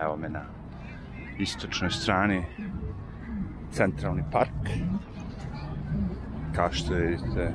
[0.00, 0.42] Evo me na
[1.38, 2.44] istočnoj strani
[3.72, 4.68] centralni park.
[6.54, 7.52] Kao što vidite,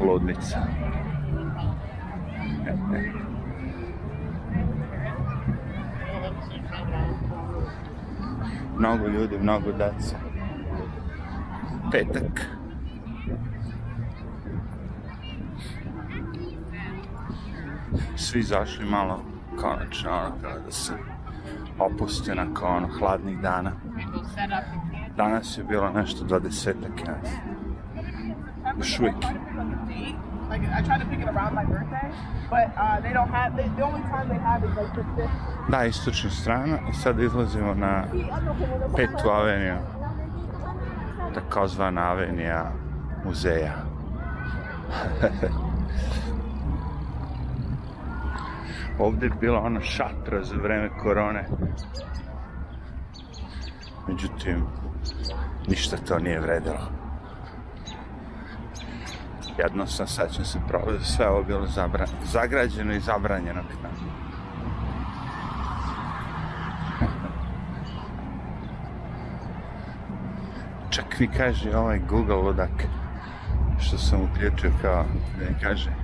[0.00, 0.58] ludnica.
[2.66, 3.12] E, e.
[8.78, 10.16] Mnogo ljudi, mnogo dece.
[11.92, 12.46] Petak.
[18.16, 19.31] Svi zašli malo
[19.62, 20.92] konačno, ono, kao da se
[21.78, 23.72] opuste nakon ono, hladnih dana.
[25.16, 27.14] Danas je bilo nešto 20-ak, ja
[28.78, 29.14] Još uvijek.
[29.16, 30.66] Like.
[35.68, 38.04] Da, istočna strana i sad izlazimo na
[38.96, 39.76] petu aveniju,
[41.34, 42.72] takozvana avenija
[43.24, 43.74] muzeja.
[48.98, 51.48] Ovdje je bila ona šatra za vreme korone.
[54.08, 54.64] Međutim,
[55.68, 57.02] ništa to nije vredilo.
[59.58, 63.62] Jedno sam, ću se provati, sve ovo bilo zabra, zagrađeno i zabranjeno.
[70.90, 72.86] Čak mi kaže ovaj Google ludak
[73.78, 75.04] što sam uključio kao
[75.38, 76.01] da mi kaže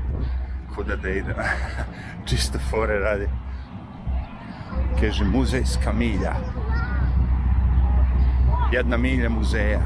[0.79, 1.35] kuda da idem.
[2.27, 3.29] Čisto fore radi.
[5.01, 6.35] Kaže muzejska milja.
[8.73, 9.81] Jedna milja muzeja.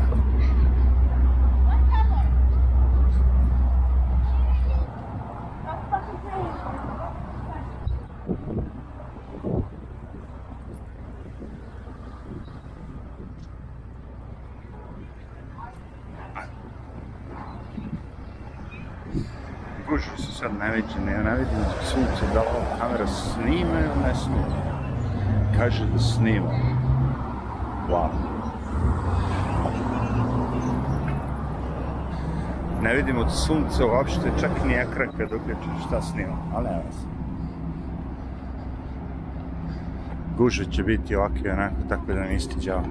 [19.89, 24.47] Gužve su sad najveće, ne vidim sunce, da ova kamera snima ili ne snima.
[25.57, 26.51] Kaže da snima.
[27.91, 28.09] Wow.
[32.83, 37.07] Ne vidim od sunca uopšte, čak ni ekran kad uključiš šta snima, ali nema se.
[40.39, 42.85] Gužve će biti ovakve onako, tako da mi isti džava.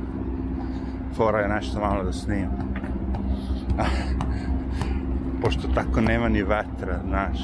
[1.18, 2.52] Fora je nešto malo da snima.
[5.42, 7.38] pošto tako nema ni vetra, znaš.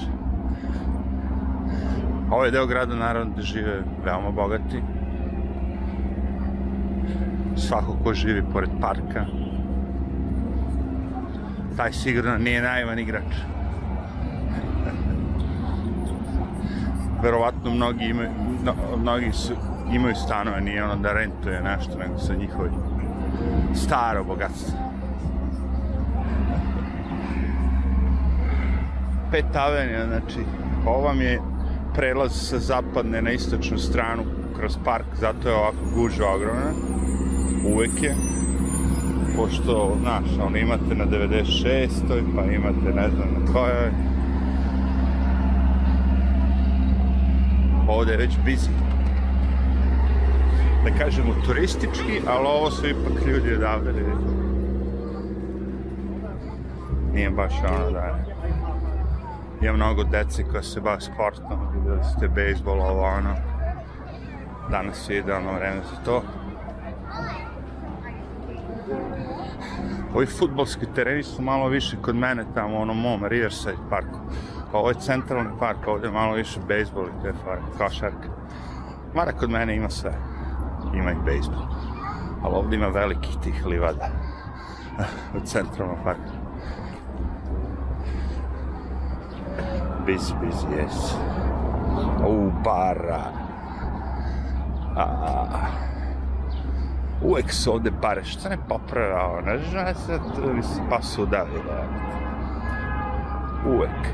[2.31, 4.81] Ovaj deo grada naravno da žive veoma bogati.
[7.55, 9.25] Svako ko živi pored parka,
[11.77, 13.35] taj sigurno nije naivan igrač.
[17.23, 18.29] Verovatno mnogi imaju,
[18.63, 19.53] no, mnogi su,
[19.93, 22.69] imaju stanove, nije ono da rentuje nešto, nego sa njihovi
[23.75, 24.86] staro bogatstvo.
[29.31, 30.39] Pet avenija, znači
[30.85, 31.41] ovo vam je
[31.95, 34.23] prelaz sa zapadne na istočnu stranu
[34.59, 36.71] kroz park, zato je ovako guža ogromna.
[37.73, 38.15] Uvek je.
[39.35, 41.89] Pošto, znaš, ono imate na 96.
[42.35, 43.91] pa imate ne znam na kojoj.
[47.87, 48.69] Ovde je već busy.
[50.83, 53.93] Da kažemo turistički, ali ovo su ipak ljudi odavde.
[57.13, 58.36] Nije baš ono da je
[59.61, 63.35] ima mnogo dece koja se bavi sportom, videli ste bejsbol, ovo ono.
[64.71, 66.23] Danas je idealno vreme za to.
[70.15, 74.19] Ovi futbolski tereni su malo više kod mene tamo u onom mom Riverside parku.
[74.73, 78.29] Ovo je centralni park, ovdje je malo više bejsbol i te fare, košarka.
[79.13, 80.13] Mara kod mene ima sve.
[80.93, 81.61] Ima i bejsbol.
[82.43, 84.09] Ali ovdje ima velikih tih livada
[85.37, 86.36] u centralnom parku.
[90.07, 91.15] Busy, busy, yes.
[92.27, 93.31] U, bara.
[94.95, 95.67] A,
[97.21, 98.57] uvek su ovde bare, što ne
[99.57, 100.21] znam, sad
[100.55, 101.61] mi se pa su udavili.
[103.65, 104.07] Uvek.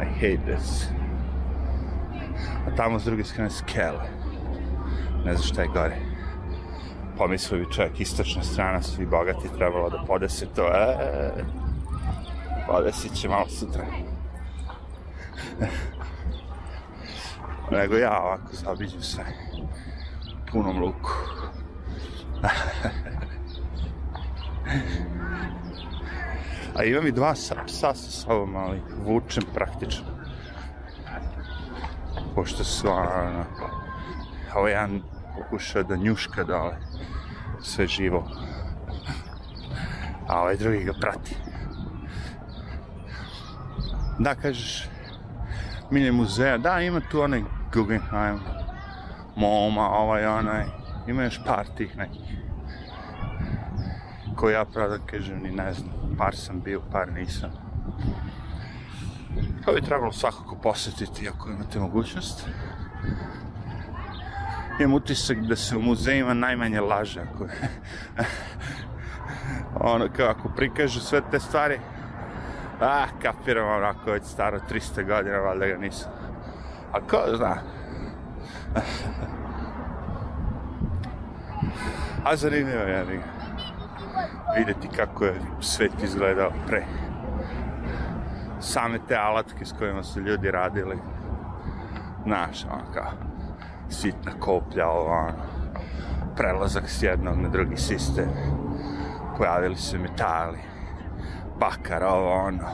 [0.00, 0.88] I hate this.
[2.66, 4.08] A tamo s druge strane skele.
[5.24, 5.96] Ne znam šta je gore.
[7.18, 10.66] Pomislio bi čovjek, istočna strana, svi bogati trebalo da podese to.
[10.66, 11.30] E,
[12.66, 13.84] podesit će malo sutra.
[17.70, 19.24] nego ja ovako zabiđem sve
[20.52, 21.10] punom luku.
[26.76, 27.34] A imam i dva
[27.66, 30.06] psa sa sobom, ali vučem praktično.
[32.34, 33.44] Pošto su, ono,
[34.54, 35.02] ovo jedan
[35.36, 36.76] pokušao da njuška dole
[37.62, 38.30] sve živo.
[40.28, 41.36] A ovaj drugi ga prati.
[44.18, 44.88] Da, kažeš,
[45.90, 46.58] milje muzeja.
[46.58, 47.42] Da, ima tu onaj
[47.74, 48.40] Guggenheim,
[49.36, 50.64] MoMA, ovaj onaj,
[51.06, 52.40] ima još par tih nekih
[54.40, 57.50] koji ja pravo da kažem ni ne znam, par sam bio, par nisam.
[59.64, 62.48] To bi trebalo svakako posjetiti ako imate mogućnost.
[64.80, 67.46] Imam utisak da se u muzejima najmanje laže ako
[69.94, 71.80] ono kao ako prikažu sve te stvari
[72.80, 76.12] ah, kapiram onako već staro 300 godina valjda ga nisam.
[76.92, 77.56] A ko zna?
[82.24, 83.04] A zanimljivo je ja
[84.56, 86.84] vidjeti kako je svet izgledao pre.
[88.60, 90.98] Same te alatke s kojima su ljudi radili.
[92.24, 93.12] Znaš, ono kao
[93.88, 95.32] sitna koplja, ono,
[96.36, 98.28] prelazak s jednog na drugi sistem.
[99.38, 100.69] Pojavili se metali
[101.60, 102.64] bakar, ovo, ono.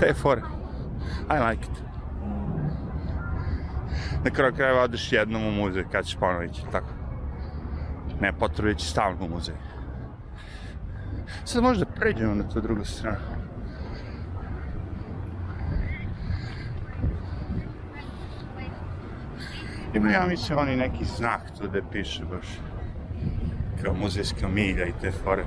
[0.00, 0.42] Te fore.
[1.30, 1.82] I like it.
[4.24, 6.86] Na kraju krajeva odeš jednom u muzej kad ćeš ponovo ići, tako.
[8.20, 9.54] Ne potrebu ići stalno u muzej.
[11.44, 13.16] Sad možda pređemo na tu drugu stranu.
[19.94, 22.46] Ima ja mislim oni neki znak tu gde piše baš
[23.84, 25.44] kao muzejska milja i te fore.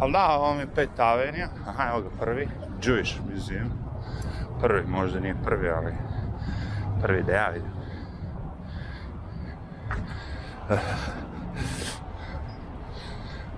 [0.00, 1.48] Ali da, ovo mi je pet avenija.
[1.66, 2.48] Aha, evo ga prvi.
[2.82, 3.70] Jewish Museum.
[4.60, 5.92] Prvi, možda nije prvi, ali
[7.02, 7.70] prvi da ja vidim.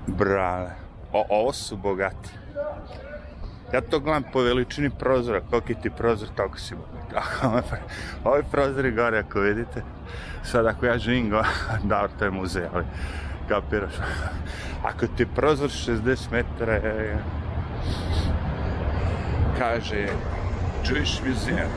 [0.07, 0.71] Brale.
[1.13, 2.31] O, ovo su bogati.
[3.73, 7.81] Ja to gledam po veličini prozora, koliki ti prozor, toliko si bogat.
[8.25, 9.83] Ovi prozori gore, ako vidite,
[10.43, 11.43] sad ako ja živim go,
[11.89, 12.85] da, to je muzej, ali
[13.51, 13.95] kapiraš.
[14.83, 16.81] Ako ti prozor 60 metara,
[19.59, 20.07] kaže
[20.87, 21.71] Jewish Museum,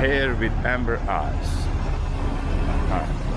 [0.00, 1.52] hair with amber eyes.
[2.90, 3.28] Aha.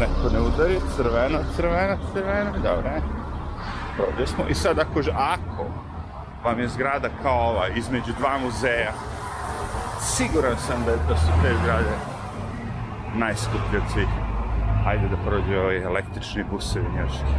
[0.00, 2.90] neko ne udari, crveno, crveno, crveno, dobro,
[4.08, 5.66] Ovdje smo, i sad ako, ako
[6.44, 8.92] vam je zgrada kao ova, između dva muzeja,
[10.00, 11.94] siguran sam da, da su te zgrade
[13.14, 14.08] najskuplje od svih.
[14.86, 17.34] Ajde da prođe ovaj električni busevi nješki.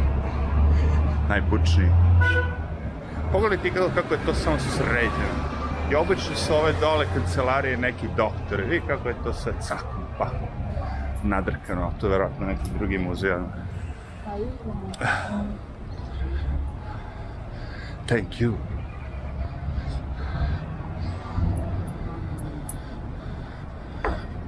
[1.28, 1.90] Najbučniji.
[3.32, 5.34] Pogledajte kako, kako je to samo sređeno.
[5.90, 8.64] I obično su ove dole kancelarije neki doktori.
[8.64, 10.62] Vidi kako je to sve cakom, pakom
[11.24, 13.30] nadrkano, to je vjerojatno neki drugi muzej.
[18.06, 18.71] Thank you.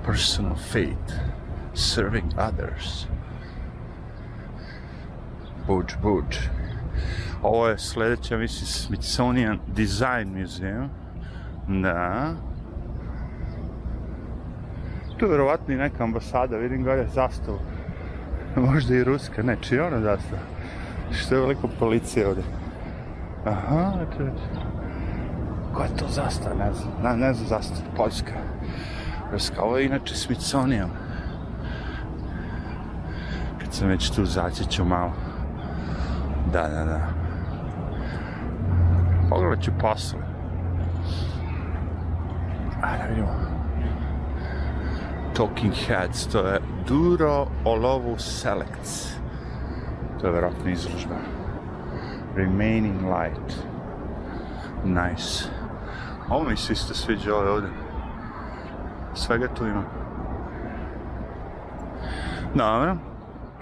[0.06, 1.12] Personal faith,
[1.74, 3.06] serving others.
[5.66, 6.36] Buđ, buđ.
[7.42, 10.88] Ovo je sljedeća, mislim, Smithsonian Design Museum.
[11.68, 12.34] Da
[15.16, 17.58] tu vjerovatno i neka ambasada, vidim gore zastavu.
[18.56, 20.42] Možda i ruska, ne, čiji ona zastava?
[21.12, 22.44] Što je veliko policija ovdje?
[23.44, 24.24] Aha, eto.
[25.74, 28.32] Koja je to zastava, ne znam, ne, ne znam zastava, Poljska.
[29.32, 30.90] Ruska, ovo je inače Smithsonian.
[33.60, 35.12] Kad sam već tu, zaći ću malo.
[36.52, 37.00] Da, da, da.
[39.30, 40.18] Pogledat ću posle.
[42.82, 43.54] Ajde, vidimo.
[45.36, 49.14] Talking Heads, to je Duro Olovu Selects.
[50.20, 51.16] To je vjerojatno izložba.
[52.36, 53.54] Remaining Light.
[54.84, 55.44] Nice.
[56.28, 57.83] Ovo mi se isto sviđa ovo ovdje.
[59.14, 59.84] Svega tu ima.
[62.54, 62.96] Dobro.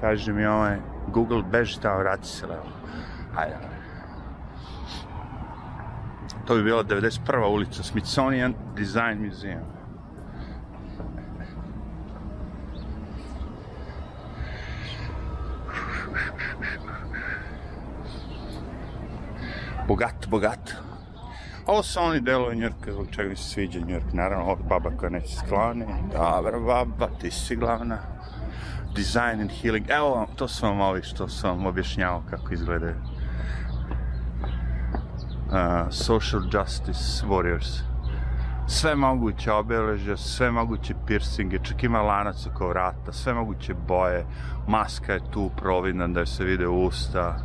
[0.00, 0.76] Kaže mi ovaj
[1.08, 2.64] Google beži tamo, vrati se levo.
[3.36, 3.56] Ajde.
[6.46, 7.54] To bi bila 91.
[7.54, 9.82] ulica Smithsonian Design Museum.
[19.92, 20.81] bogat, bogat.
[21.66, 24.12] Ovo su oni delovi Njurka, zbog čega mi se sviđa Njurk.
[24.12, 25.84] Naravno, ovdje baba koja neće skloni.
[26.12, 27.98] Dobra baba, ti si glavna.
[28.96, 29.86] Design and healing.
[29.90, 32.94] Evo vam, to su vam ovi što sam vam objašnjavao kako izgledaju.
[35.46, 37.80] Uh, social justice warriors.
[38.66, 44.26] Sve moguće obeležja, sve moguće piercinge, čak ima lanac oko vrata, sve moguće boje,
[44.68, 47.36] maska je tu providna da se vide usta,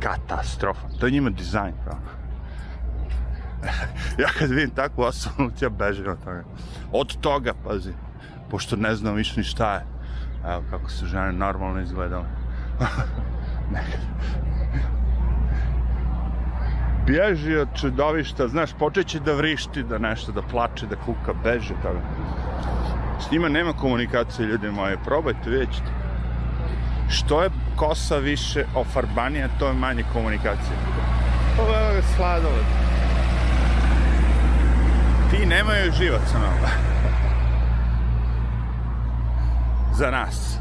[0.00, 0.88] katastrofa.
[1.00, 2.21] To je njima dizajn, pravno.
[4.22, 6.44] ja kad vidim takvu osobu, ja bežim od toga.
[6.92, 7.92] Od toga, pazi,
[8.50, 9.86] pošto ne znam više ni šta je.
[10.46, 12.24] Evo kako su žene normalno izgledale.
[17.06, 22.00] Bježi od čudovišta, znaš, počeće da vrišti, da nešto, da plače, da kuka, beže toga.
[23.20, 25.90] S njima nema komunikacije, ljudi moji, probajte, vidjet ćete.
[27.10, 30.76] Što je kosa više ofarbanija, to je manje komunikacije.
[31.60, 32.81] Ovo je sladoled.
[35.32, 35.92] Ti nemaju
[36.26, 36.52] sa nama.
[39.98, 40.58] za nas.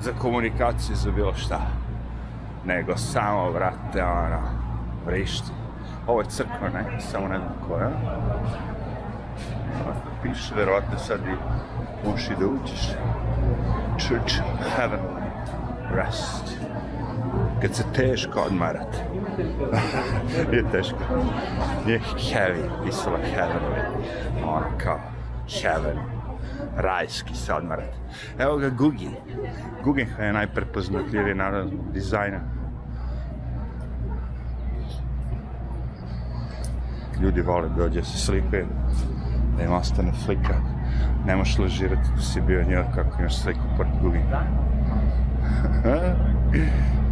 [0.00, 1.60] Za komunikaciju, za bilo šta.
[2.64, 4.40] Nego samo, vrate, ono,
[5.06, 5.50] vrišti.
[6.06, 7.00] Ovo je crkva, ne?
[7.00, 7.90] Samo ne znam koja.
[10.22, 11.36] Piše, verovatno sad i
[12.08, 12.88] možeš da uđeš.
[13.98, 14.34] Church
[14.76, 15.00] Heaven
[15.90, 16.58] Rest.
[17.64, 18.98] Kad se teško odmarate.
[20.56, 20.98] je teško.
[21.86, 23.80] Je heavy, pisalo heavenly.
[24.44, 25.00] Ono kao
[25.62, 25.98] heaven.
[26.76, 27.96] Rajski se odmarate.
[28.38, 29.10] Evo ga Gugi.
[29.84, 32.40] Guggenheim je najprepoznatljiviji narod dizajna.
[37.22, 38.66] Ljudi vole da dođe se slikaju,
[39.56, 40.54] da im ostane slika.
[41.26, 44.54] Ne možeš lažirati da si bio njel kako imaš sliku pored Guggenheim.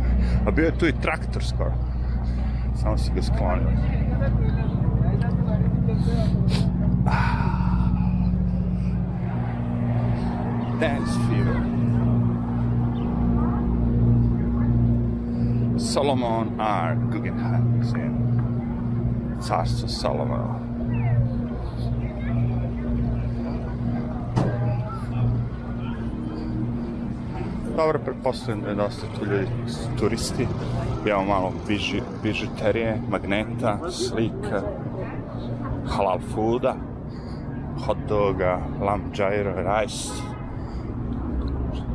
[0.46, 1.72] A bio je tu i traktor skoro.
[2.74, 3.68] Samo si ga sklonio.
[7.06, 7.62] Ah.
[10.80, 11.62] Dance Fever.
[15.78, 16.96] Solomon R.
[17.12, 18.18] Guggenheim Museum.
[19.48, 20.71] Carstvo Solomona.
[27.76, 29.46] Dobro, pretpostavljam da je dosta tu ljudi
[29.98, 30.46] turisti.
[31.06, 34.62] Imamo malo biži, bižuterije, magneta, slika,
[35.86, 36.74] halal fooda,
[37.86, 40.08] hot doga, lamb gyro, rice,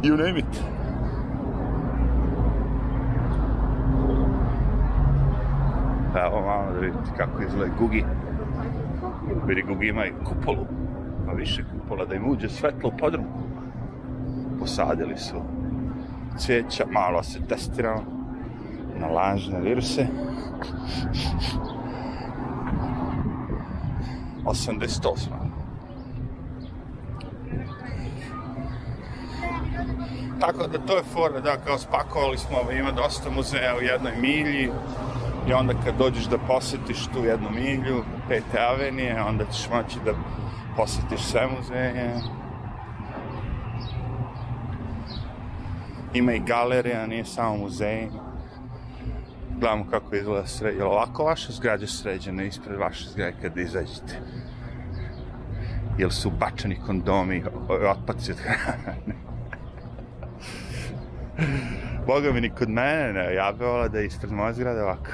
[0.04, 0.62] you name it.
[6.26, 8.06] Evo malo da vidite kako izgleda Gugi.
[9.48, 10.66] Vidi Gugi ima i kupolu,
[11.26, 13.26] pa više kupola da im uđe svetlo u podrum.
[14.60, 15.57] Posadili su
[16.38, 18.04] cvijeća, malo se testirao
[19.00, 20.08] na lažne viruse.
[24.46, 25.48] 88.
[30.40, 34.70] Tako da to je fora, da, kao spakovali smo, ima dosta muzeja u jednoj milji
[35.48, 40.12] i onda kad dođeš da posetiš tu jednu milju, Pete avenije, onda ćeš moći da
[40.78, 42.14] posetiš sve muzeje.
[46.18, 48.08] Ima i galerija, nije samo muzej.
[49.60, 50.78] Gledamo kako izgleda sređe.
[50.78, 54.22] Jel ovako vaša zgrađa sređena ispred vaše zgrađe kada izađete?
[55.98, 58.98] Jel su bačani kondomi, otpaci od hrane?
[62.08, 65.12] Boga mi ni kod mene ne, ja bi volao da je ispred moje zgrade ovako.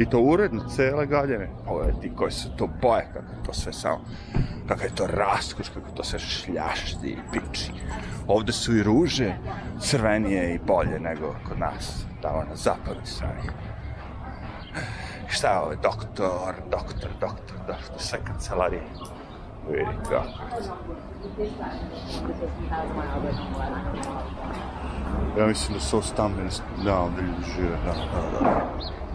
[0.00, 1.50] I to uredno, cele godine.
[1.66, 4.00] Pogledaj ti koje su to boje, kako to sve samo,
[4.68, 7.72] kako je to raskoš, kako to sve šljašti i piči.
[8.26, 9.34] Ovde su i ruže
[9.80, 13.40] crvenije i bolje nego kod nas, tamo na zapadnoj strani.
[15.28, 18.82] Šta je ovo, doktor, doktor, doktor, doktor, sve kancelarije.
[19.70, 20.28] Vidi kako.
[25.38, 26.48] Ja mislim da su ovo stambene,
[26.84, 29.09] da, ovdje ljudi žive, da, da, da.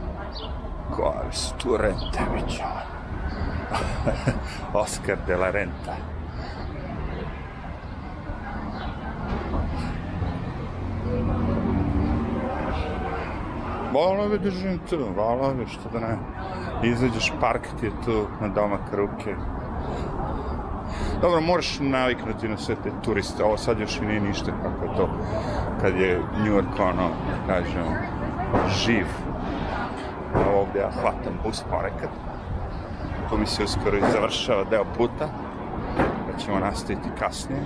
[0.92, 2.62] Koje su tu rente, već.
[5.28, 5.96] De la Renta.
[13.94, 16.18] Vola bi držim tu, vola bi, što da ne.
[16.84, 19.36] Izađeš, park ti je tu, na domak ruke.
[21.22, 24.98] Dobro, moraš naviknuti na sve te turiste, ovo sad još i nije ništa kako je
[24.98, 25.10] to,
[25.82, 27.86] kad je New York, ono, da kažem,
[28.86, 29.06] živ.
[30.76, 32.10] Ovdje ja hvatam bus ponekad.
[33.30, 35.28] Tu mi se uskoro i završava deo puta,
[36.28, 37.62] da ćemo nastaviti kasnije.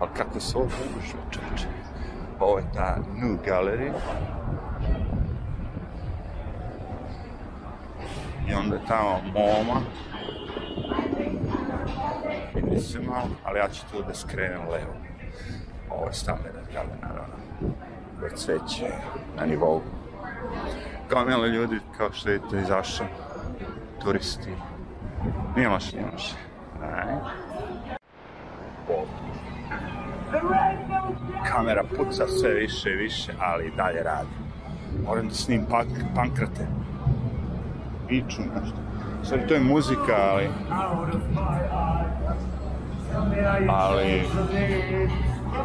[0.00, 1.66] Ali kako se ovo gužve, čoče.
[2.40, 3.92] Ovo je ta New Gallery.
[8.48, 9.80] I onda je tamo MoMA.
[12.54, 14.94] Vidi se malo, ali ja ću tu da skrenem levo.
[15.90, 17.34] Ovo je stambena zgrada, naravno.
[18.20, 18.90] Već sveće
[19.36, 19.80] na nivou.
[21.10, 23.06] Gomila ljudi, kao što vidite, izašao.
[24.02, 24.50] Turisti.
[25.56, 26.34] Nije loše, nije loše.
[31.52, 34.28] Kamera puca sve više i više, ali i dalje radi.
[35.06, 36.66] Moram da snim pak, pankrate.
[38.08, 38.76] Viču nešto.
[39.24, 40.48] Sorry, to je muzika, ali...
[43.68, 44.22] ali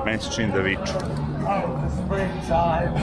[0.06, 1.25] meni se čini da viču.
[1.48, 2.94] Oh, the springtime,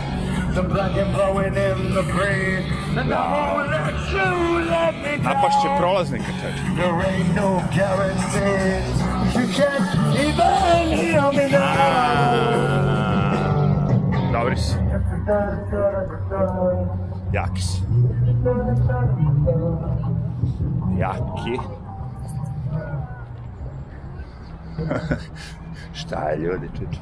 [0.54, 4.30] the black blowing in the breeze, and I won't let you
[4.68, 5.34] let me down.
[5.34, 6.62] Napašće prolaznika, čeče.
[6.76, 9.02] There ain't no guarantees.
[9.36, 12.72] You can't even hear me now.
[14.32, 14.76] Dobri si.
[17.32, 17.82] Jaki si.
[20.98, 21.58] Jaki.
[25.94, 27.00] Šta je ljudi, čuče?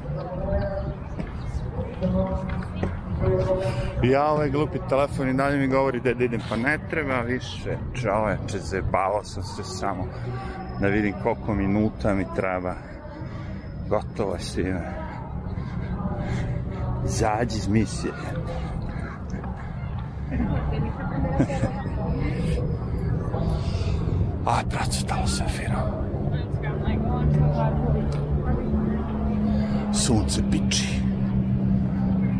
[4.03, 7.77] Ja ovaj glupi telefon i dalje mi govori da da idem, pa ne treba više.
[7.93, 10.07] Čoveče, zebavao sam se samo
[10.81, 12.73] da vidim koliko minuta mi treba.
[13.89, 14.93] Gotovo sine.
[17.05, 18.13] Zađi iz misije.
[24.45, 26.01] Aj, procvetalo se fino.
[29.93, 31.10] Sunce piči.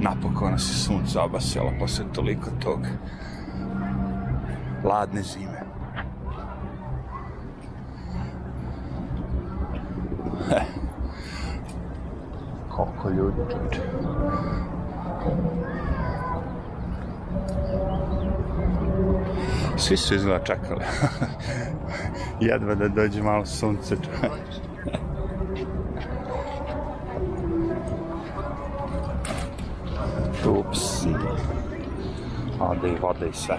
[0.01, 2.79] Napokon nas je sunce obasjalo posle toliko tog
[4.83, 5.61] ladne zime.
[12.69, 13.81] Koliko ljudi čuče.
[19.77, 20.85] Svi su izgleda čekali.
[22.49, 23.95] Jedva da dođe malo sunce
[30.43, 30.59] čoveče.
[30.59, 31.05] Ups.
[32.59, 33.57] Ode i vode i sve.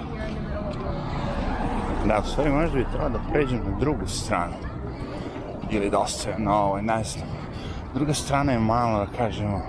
[2.07, 4.55] Da, u stvari možda bi trebao da pređem na drugu stranu.
[5.71, 7.27] Ili da ostavim na ovoj, ne znam.
[7.95, 9.61] Druga strana je malo, da kažemo,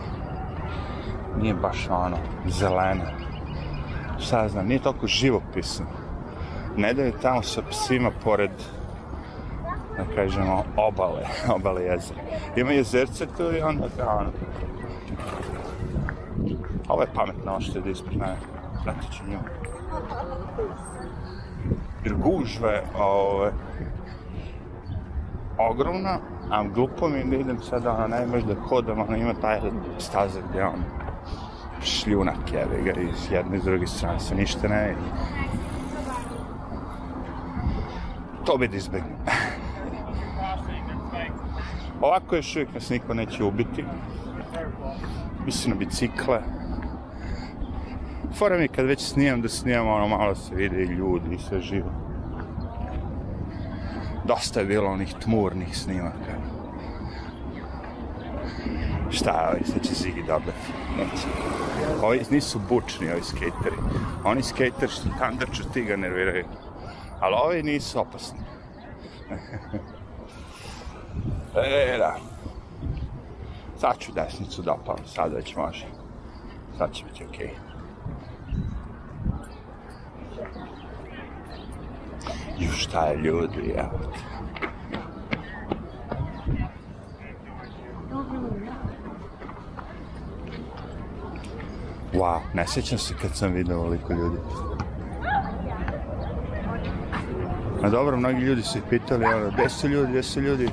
[1.41, 2.17] nije baš ono,
[2.47, 3.11] zelena.
[4.19, 5.85] Šta ja znam, nije toliko živopisno.
[6.77, 8.51] Ne da je tamo sa psima pored,
[9.97, 11.21] da kažemo, obale,
[11.55, 12.21] obale jezera.
[12.55, 14.29] Ima jezerce tu i onda kao ono,
[16.93, 18.35] Ovo je pametno, ovo što je ispred mene.
[18.83, 19.39] Pratit ću nju.
[22.03, 23.51] Jer gužva ove,
[25.57, 29.59] ogromna, a glupo mi je da idem sada, ne možeš da hodam, ono, ima taj
[29.99, 30.83] staza gdje on
[31.83, 35.01] šljunak jebe ga iz jedne i druge strane se ništa ne vidi.
[38.45, 39.17] To bi da izbegnem.
[42.01, 43.85] Ovako još uvijek nas niko neće ubiti.
[45.45, 46.62] Mislim na bicikle.
[48.35, 51.61] Fora mi kad već snimam da snimam ono malo se vide i ljudi i sve
[51.61, 51.91] živo.
[54.25, 56.33] Dosta je bilo onih tmurnih snimaka.
[59.09, 60.53] Šta, ovi sad će Ziggy dobar?
[60.97, 61.27] Neće.
[62.03, 63.75] Ovi nisu bučni, ovi skateri.
[64.23, 66.45] Oni skateri što tandaču ti ga nerviraju.
[67.19, 68.39] Ali ovi nisu opasni.
[71.55, 72.15] e, da.
[73.79, 75.85] Sad ću desnicu da opalim, sad već može.
[76.77, 77.47] Sad će biti okej.
[77.47, 77.72] Okay.
[82.59, 84.43] Ju šta je ljudi, evo te.
[92.13, 94.37] Wow, ne sjećam se kad sam vidio ovoliko ljudi.
[97.83, 100.69] A dobro, mnogi ljudi su ih pitali, ono, gde su ljudi, gde su ljudi?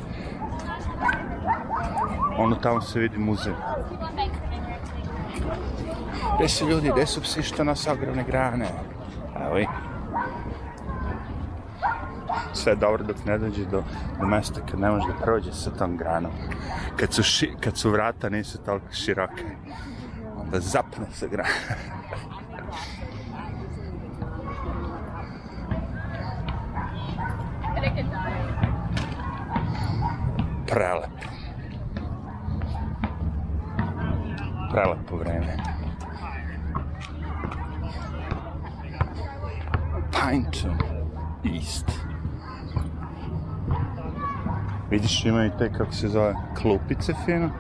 [2.39, 3.53] Ono tamo se vidi muzej.
[6.39, 8.69] Gde su ljudi, gde su psi što nas ogromne grane?
[9.47, 9.90] Evo i.
[12.53, 13.83] Sve dobro dok ne dođe do,
[14.21, 16.33] do mesta kad ne može da prođe sa tom granom.
[16.97, 19.45] Kad su, ši, kad su vrata nisu toliko široke.
[20.37, 21.49] Onda zapne se grana.
[30.67, 31.11] Prelep.
[34.71, 35.57] Prelepo vreme.
[40.13, 40.79] Pinton
[41.45, 42.10] East.
[44.91, 47.51] Vidiš, imaju te, kako se zove, klupice fino.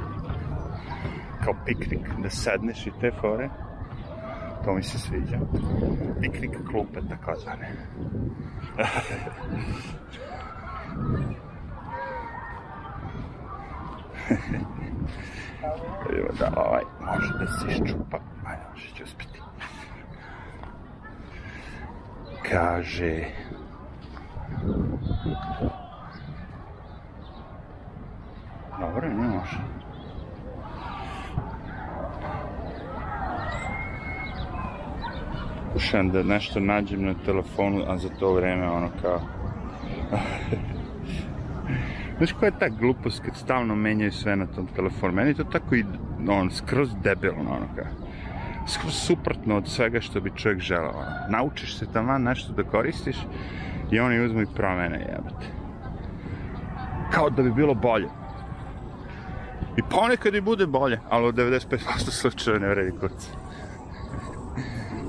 [1.45, 3.49] Kao piknik, da sedneš i te fore.
[4.65, 5.39] To mi se sviđa.
[6.21, 7.73] Piknik klupe, tako zvane.
[16.17, 18.19] Evo da ovaj može da se iščupa.
[18.47, 19.41] Ajde, može će uspiti.
[22.51, 23.25] Kaže...
[28.81, 29.59] Dobro, ne može.
[35.67, 39.21] Pokušam da nešto nađem na telefonu, a za to vreme ono kao...
[42.19, 45.13] Znaš koja je ta glupost kad stalno menjaju sve na tom telefonu?
[45.13, 45.85] Meni to tako i
[46.29, 47.87] on, skroz debilno, ono kao.
[48.69, 50.91] Skroz suprotno od svega što bi čovjek želeo.
[50.91, 51.07] Ono.
[51.29, 53.17] Naučiš se tamo nešto da koristiš
[53.91, 55.47] i oni uzmu i promene, jebate.
[57.13, 58.20] Kao da bi bilo bolje.
[59.77, 63.29] I ponekad i bude bolje, ali u 95% slučajeva ne vredi kurca.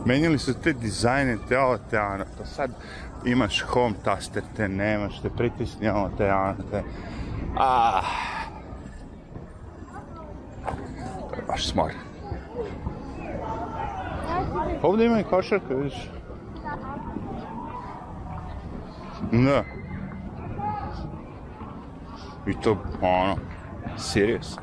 [0.06, 2.72] Menjali su te dizajne, te ovo, te ono, to sad
[3.26, 6.84] imaš home taster, te nemaš, te pritisni ovo, te ono, te...
[7.58, 8.02] Ah.
[11.30, 11.92] To je baš smor.
[14.82, 16.10] Ovdje ima i košarka, vidiš.
[19.32, 19.64] Da.
[22.48, 23.36] I to, ono,
[23.98, 24.58] serious.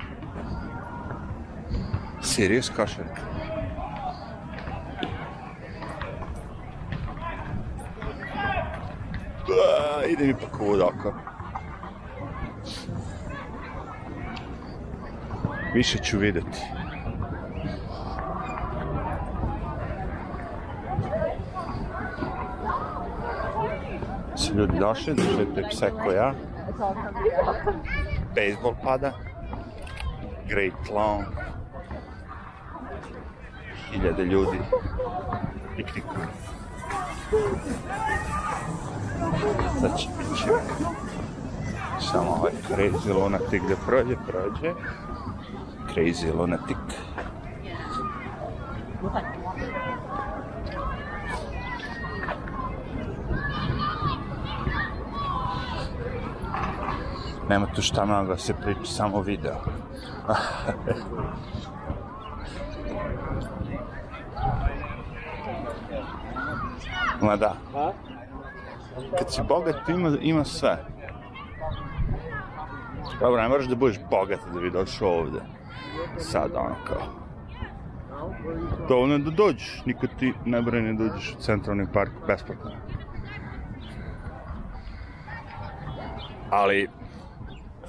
[2.21, 3.23] Serious košarka.
[9.49, 10.47] Ah, ide mi pa
[10.85, 11.15] oko.
[15.75, 16.59] Više ću videti.
[24.37, 26.11] Su ljudi došli, držite pse ko
[28.39, 29.19] Bejsbol pada.
[30.47, 31.27] Great Lawn.
[33.91, 34.59] Hiljade ljudi.
[35.77, 36.27] Piknikuju.
[39.81, 40.49] Sad će ići
[42.11, 44.75] samo ovaj crazy lunatic da prođe, prođe.
[45.95, 46.88] Crazy lunatic.
[57.49, 59.57] Nema tu šta mnogo da se priča, samo video.
[67.23, 67.55] Ma da.
[69.19, 70.85] Kad si bogat, ima, ima sve.
[73.21, 75.41] Dobro, ne moraš da budeš bogat da bi došao ovde.
[76.19, 77.03] Sad, ono kao.
[78.89, 82.71] Dovoljno je da dođeš, niko ti ne brani da dođeš u centralni park besplatno.
[86.51, 86.89] Ali,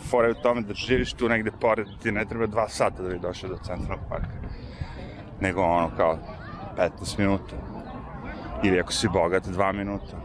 [0.10, 3.10] fora je u tome da živiš tu negde pored, ti ne treba dva sata da
[3.10, 4.50] bi došao do centralnog parka.
[5.42, 6.18] Nego ono kao
[6.78, 7.56] 15 minuta.
[8.64, 10.18] Ili ako si bogat, dva minuta.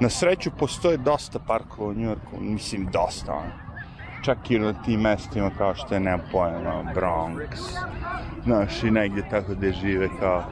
[0.00, 3.68] Na sreću postoje dosta parkova u Njujorku, mislim dosta, ono.
[4.24, 7.48] Čak i na tim mestima kao što je, nemam pojma, Bronx,
[8.44, 10.44] znaš, i negdje tako gde žive kao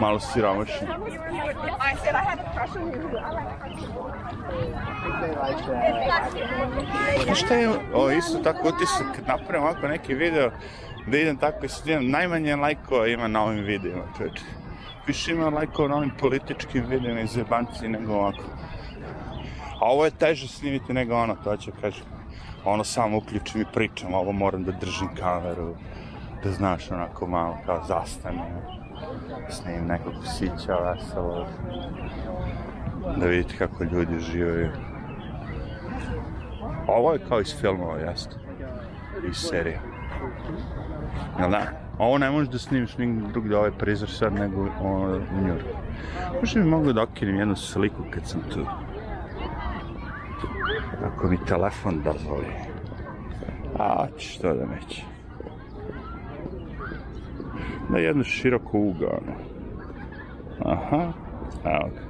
[0.00, 0.86] malo siromašni.
[1.98, 3.08] I said I had crush on you.
[7.24, 10.50] Znaš šta je, o, isto tako utisak, kad napravim ovako neki video,
[11.06, 14.42] da idem tako i snijem, najmanje lajkova ima na ovim videima, čovječe.
[15.06, 18.42] Više ima lajkova na ovim političkim videima iz jebanci nego ovako.
[19.80, 22.04] A ovo je teže snimiti nego ono, to ću kažem.
[22.64, 25.74] Ono samo uključim i pričam, ovo moram da držim kameru,
[26.44, 28.77] da znaš onako malo kao zastane.
[29.48, 31.46] Snim nekog psića veselo.
[33.16, 34.68] Da vidite kako ljudi živaju.
[36.86, 38.36] Ovo je kao iz filmova, jeste?
[39.28, 39.80] Iz serije.
[41.38, 41.62] Jel da?
[41.98, 45.78] Ovo ne možeš da snimiš nigdje drugdje ovaj prizor sad nego o, u Njurku.
[46.40, 48.66] Možda bi mogu da okinem jednu sliku kad sam tu.
[51.04, 52.46] Ako mi telefon dozvoli.
[53.78, 55.17] A, što da neće.
[57.88, 59.18] Na jednu široko ugao.
[59.22, 59.32] ono.
[60.64, 61.12] Aha,
[61.64, 62.00] evo ga.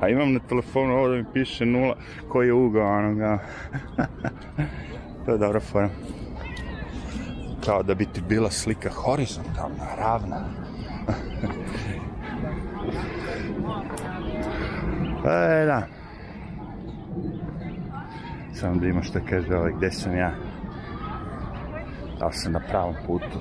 [0.00, 1.94] A imam na telefonu ovo da mi piše nula,
[2.28, 3.38] koji je ugao onoga.
[5.26, 5.88] to je dobra forma.
[7.64, 10.36] Kao da bi ti bila slika horizontalna, ravna.
[15.62, 15.86] e, da.
[18.52, 20.32] Samo da ima što kaže ovaj, gde sam ja.
[22.20, 23.38] Da sam na pravom putu?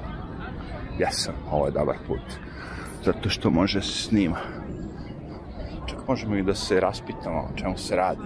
[1.00, 2.22] Jesam, ovo je dobar put.
[3.06, 4.38] Zato što može se snima.
[5.88, 8.22] Čak možemo i da se raspitamo o čemu se radi.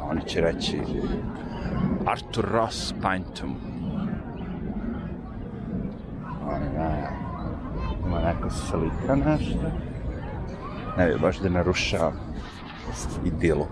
[0.00, 0.80] A oni će reći
[2.06, 3.56] Arthur Ross Pintum.
[6.42, 7.08] Ona,
[8.06, 9.70] ima neka slika nešto.
[10.98, 12.12] Ne bi baš da narušava
[13.24, 13.66] idilu.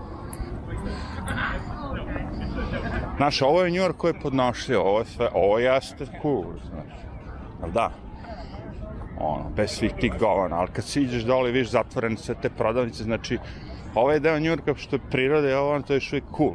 [3.17, 7.12] Znaš, ovo je New York koji je podnošljivo, ovo je sve, ovo jeste cool, znaš.
[7.67, 7.91] Da?
[9.19, 13.37] Ono, bez svih tih govana, ali kad siđeš dole viš zatvorene sve te prodavnice, znači,
[13.95, 16.53] ovaj deo New Yorka što je priroda i ovo, to je što je cool.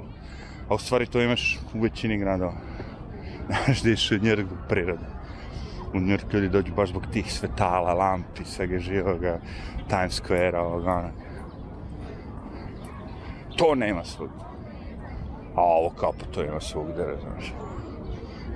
[0.68, 2.52] A u stvari to imaš u većini gradova.
[3.46, 5.06] Znaš, da iš u New York prirode.
[5.94, 9.40] u New York ljudi dođu baš zbog tih svetala, lampi, svega živoga,
[9.88, 11.12] Times Square, ovoga, onoga.
[13.56, 14.38] To nema svugdje.
[15.54, 17.52] A ovo kao pa to ima svugdje, razumiješ.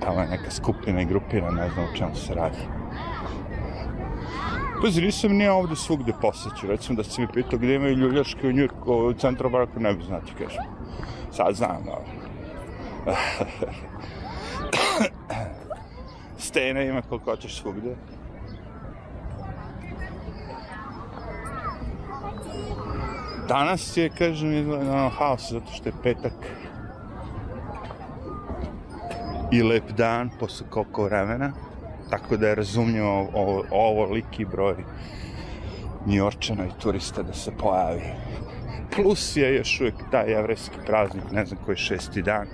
[0.03, 2.57] Tamo je neka skupina i grupina, ne znam o čemu se radi.
[4.81, 6.67] Pazi, nisam nije ovdje svugdje posjeću.
[6.67, 10.03] Recimo da si mi pitao gdje imaju ljuljaške u Njurku, u centru Baraku, ne bi
[10.03, 10.63] znati, kažem.
[11.31, 12.03] Sad znam, dobro.
[16.37, 17.95] Stene ima koliko hoćeš svugdje.
[23.47, 26.33] Danas je, kažem, izgleda ono haos, zato što je petak.
[29.53, 31.51] I lep dan, posle koliko vremena.
[32.09, 34.75] Tako da je razumljivo ovo, ovo liki broj
[36.05, 38.01] Njorčana i turista da se pojavi.
[38.95, 42.47] Plus je još uvijek taj jevrejski praznik, ne znam koji šesti dan.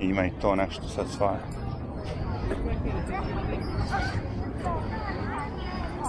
[0.00, 1.38] Ima i to nešto sad svoje.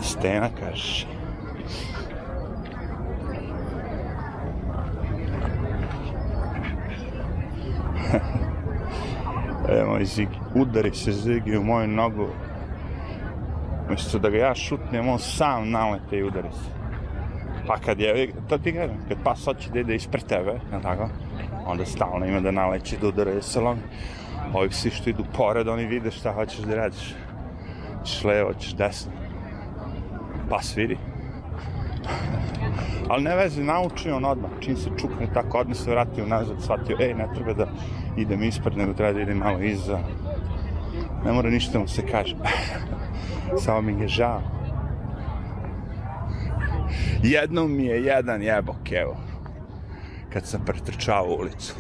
[0.02, 1.08] Stena, kažeš.
[9.71, 12.27] E, moj Zigi, udari se Zigi u moju nogu.
[13.88, 16.69] Umjesto da ga ja šutnem, on sam nalete i udari se.
[17.67, 21.10] Pa kad je, to ti kažem, kad pas hoće da ide ispred tebe, je tako?
[21.65, 23.77] Onda stalno ima da naleće da udaraju salon.
[24.53, 27.13] Ovi svi što idu pored, oni vide šta hoćeš da radiš.
[28.05, 29.12] Češ levo, ćeš desno.
[30.49, 30.97] Pas vidi.
[33.10, 34.52] Ali ne vezi, nauči on odmah.
[34.60, 37.67] Čim se čukne tako, odmah se vrati unazad, shvatio, ej, ne treba da
[38.17, 40.00] idem ispred, nego treba da idem malo iza.
[41.26, 42.36] Ne mora ništa mu se kaže.
[43.63, 44.41] Samo mi je žao.
[47.24, 49.17] Jednom mi je jedan jebok, evo.
[50.34, 51.76] Kad sam pretrčao ulicu.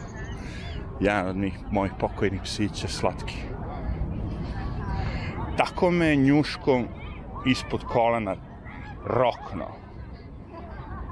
[0.99, 3.37] Jedan od njih, mojih pokojnih psića, slatki.
[5.57, 6.87] Tako me njuškom
[7.45, 8.35] ispod kolena
[9.05, 9.65] rokno.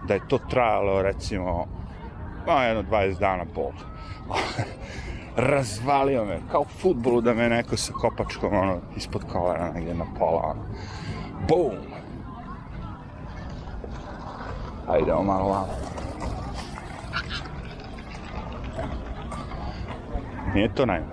[0.08, 1.68] Da je to trajalo, recimo,
[2.48, 3.72] no, jedno 20 dana pol.
[5.36, 10.06] Razvalio me, kao u futbolu da me neko sa kopačkom, ono, ispod kolena, negdje na
[10.20, 10.64] pola, ono.
[11.48, 11.98] Bum!
[14.88, 15.68] Ajde, idemo malo vamo.
[20.54, 21.06] Nije to najma.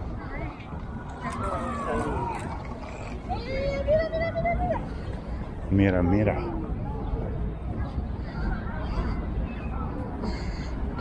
[5.71, 6.54] Mira, mira.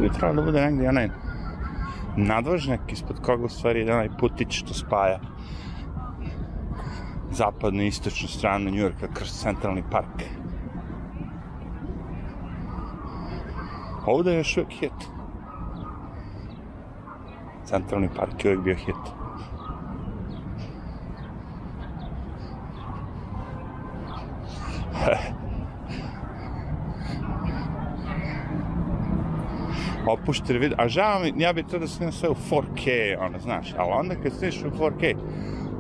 [0.04, 1.10] Tu je trebalo da bude negdje onaj
[2.18, 5.20] nadvožnjak ispod koga u stvari ide onaj putić što spaja
[7.32, 10.24] zapadnu i istočnu stranu Njujorka kroz centralni park.
[14.06, 15.08] Ovdje je još uvijek hit.
[17.66, 19.23] Centralni park je uvijek bio hit.
[30.24, 33.74] Opušten vid, a žao mi, ja bi to da snimam sve u 4K, ono, znaš,
[33.78, 35.16] ali onda kad snimiš u 4K,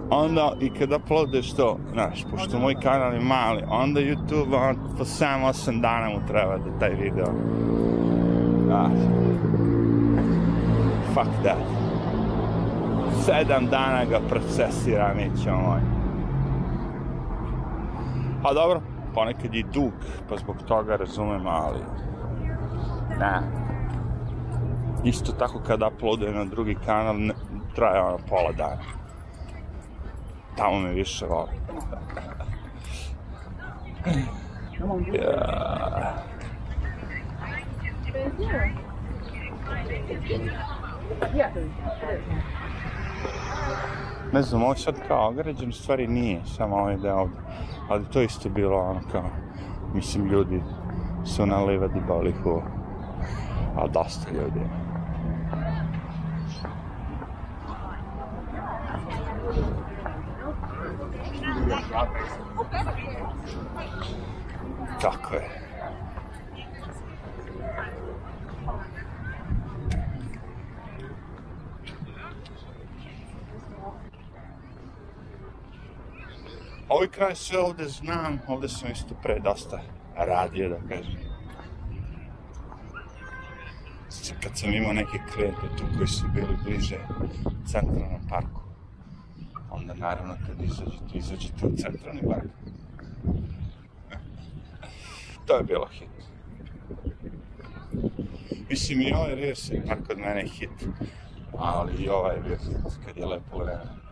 [0.09, 5.03] onda i kad uploadeš to, znaš, pošto moj kanal je mali, onda YouTube, on, po
[5.03, 7.27] 7-8 dana mu treba da taj video,
[8.65, 8.99] znaš,
[11.13, 11.57] fuck that.
[13.25, 15.79] Sedam dana ga procesira, neće moj.
[18.43, 18.81] Pa dobro,
[19.13, 19.93] ponekad je dug,
[20.29, 21.79] pa zbog toga razumem, ali...
[23.19, 23.62] Ne,
[25.03, 27.33] isto tako kad uploaduje na drugi kanal, ne,
[27.75, 28.81] traje ono pola dana.
[30.57, 31.49] Tamo me više voli.
[41.35, 41.49] ja.
[44.33, 47.39] Ne znam, ovo sad kao ograđen, stvari nije, samo ovaj deo ovdje.
[47.89, 49.29] Ali to isto bilo ono kao,
[49.93, 50.61] mislim, ljudi
[51.25, 52.61] su na livadi bolihu,
[53.77, 54.59] a dosta ljudi
[65.01, 65.63] Tako je.
[76.89, 79.81] Ovaj kraj sve ovde znam, ovde sam isto pre dosta
[80.15, 81.17] radio, da kažem.
[84.43, 86.97] Kad sam imao neke klijente tu koji su bili bliže
[87.65, 88.62] centralnom parku,
[89.73, 92.49] onda naravno kad izađete, izađete u centralni park.
[95.47, 96.09] To je bilo hit.
[98.69, 100.87] Mislim i ovaj res je par kod mene hit,
[101.57, 104.03] ali i ovaj je bio hit kad je lepo vreme.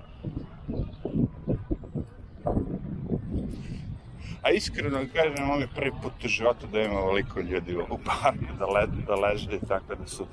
[4.41, 8.53] A iskreno kažem, ovo je prvi put u životu da ima ovoliko ljudi u parku,
[8.59, 10.25] da, le, da leže, tako da su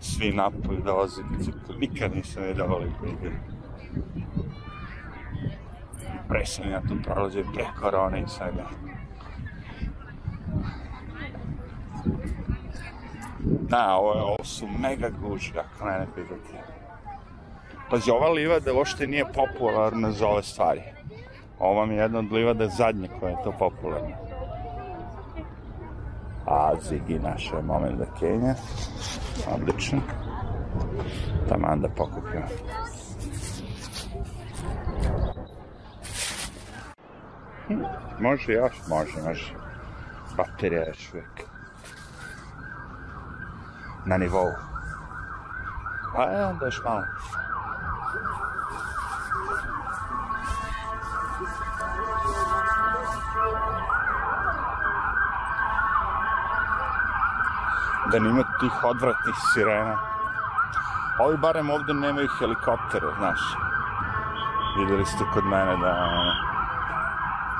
[0.00, 1.72] svi napoli, da voze bicikl.
[1.78, 3.36] Nikad nisam vidio ovoliko ljudi.
[6.28, 8.64] Pre sam ja tu prolazio, pre korone i svega.
[13.44, 16.64] Da, ovo, ovo su mega gužve, ako mene pitate.
[17.90, 20.82] Pazi, ova livada uopšte nije popularna za ove stvari.
[21.58, 24.16] Ovo vam je jedna od livada zadnje koja je to popularna.
[26.46, 28.54] A Zigi naša je moment da Kenja.
[29.54, 30.00] Odlično.
[31.48, 31.88] Taman da
[38.20, 39.54] Može još, može, može.
[40.36, 41.10] Baterija je još
[44.06, 44.52] na nivou.
[46.14, 47.02] Pa je onda još malo.
[58.12, 59.98] Da nima tih odvratnih sirena.
[61.20, 63.40] Ovi barem ovde nemaju helikoptere, znaš.
[64.78, 65.94] Videli ste kod mene da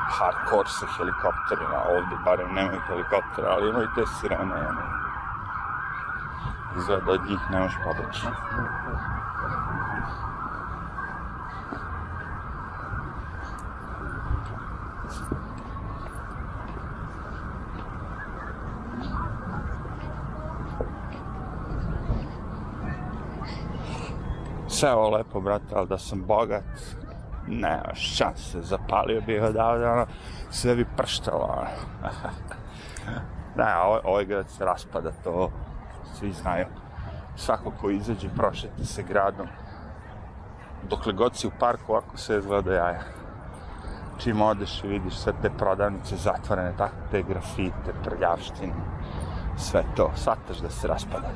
[0.09, 4.83] hardcore sa helikopterima, ovde barem nemaju helikoptera, ali imaju te sirene, ono.
[6.77, 8.27] Izgleda da od njih ne pobeći.
[24.69, 27.04] Sve ovo lepo, brate, ali da sam bogat,
[27.47, 30.07] nema šanse, zapalio bih odavde, ono,
[30.51, 31.71] sve bi prštalo, ono.
[33.57, 35.51] ne, ovaj, ovaj grad se raspada, to
[36.19, 36.67] svi znaju.
[37.37, 39.47] Svako ko izađe, prošete se gradom.
[40.89, 43.01] Dokle god si u parku, ovako se izgleda jaja.
[44.19, 48.73] Čim odeš i vidiš sve te prodavnice zatvorene, tako te grafite, prljavštine,
[49.57, 51.29] sve to, shvataš da se raspada.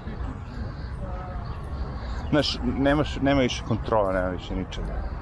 [2.31, 5.18] Znaš, nemaš, nema više kontrola, nema više ničega.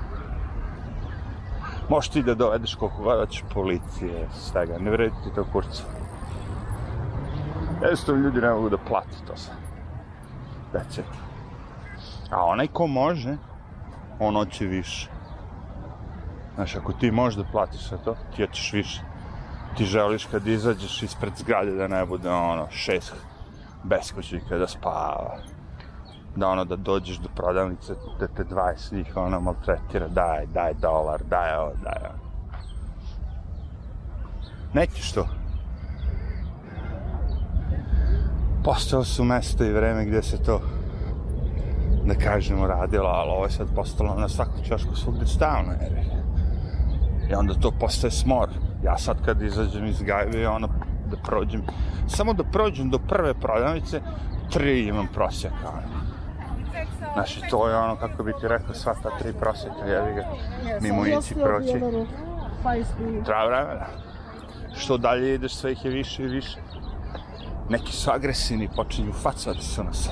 [1.89, 5.83] Možeš ti da dovedeš koliko god hoćeš policije, svega, ne vredi ti to kurca.
[7.83, 9.55] Jednostavno ljudi ne mogu da plati to sve.
[10.73, 11.07] That's it.
[12.31, 13.37] A onaj ko može,
[14.21, 15.11] on hoće više.
[16.55, 19.01] Znaš, ako ti možeš da platiš sve to, ti hoćeš više.
[19.77, 23.15] Ti želiš kad izađeš ispred zgrade da ne bude ono šest
[23.85, 25.39] beskućnika da spava.
[26.37, 31.23] Da ono da dođeš do prodavnice da te 20 njih ono maltretira, daj, daj dolar,
[31.31, 32.19] daj ovo, daj ovo.
[34.75, 35.27] Nećeš to.
[38.67, 40.61] postao su mesta i vreme gdje se to
[42.05, 45.93] da kažemo radilo, ali ovo je sad postalo na svakom čošku svugdje stavno, jer
[47.31, 48.49] i onda to postaje smor.
[48.85, 50.69] Ja sad kad izađem iz gajbe, ono,
[51.11, 51.63] da prođem,
[52.09, 54.01] samo da prođem do prve prodavnice,
[54.53, 56.06] tri imam prosjeka, ono.
[57.13, 60.25] Znači, to je ono, kako bi ti rekao, sva ta tri prosjeka, jevi ga,
[60.81, 61.81] mimo ići proći.
[63.25, 63.87] Treba vremena.
[64.77, 66.59] Što dalje ideš, sve ih je više i više
[67.69, 70.11] neki su agresivni, počinju facati se na se.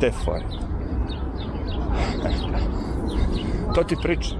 [0.00, 0.44] Te fore.
[3.74, 4.38] to ti pričam.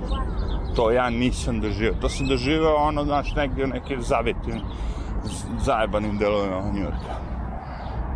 [0.76, 1.94] To ja nisam doživio.
[2.00, 4.60] To sam doživio ono, znaš, negdje u nekim zavetim,
[5.60, 7.23] zajebanim delovima Njurka.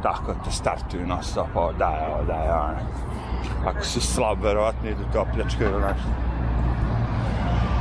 [0.03, 2.79] Tako te startuju na stop, ovo daj, ovo daj, ono.
[3.67, 6.01] Ako si slab, verovatno idu te opljačkaju, znaš.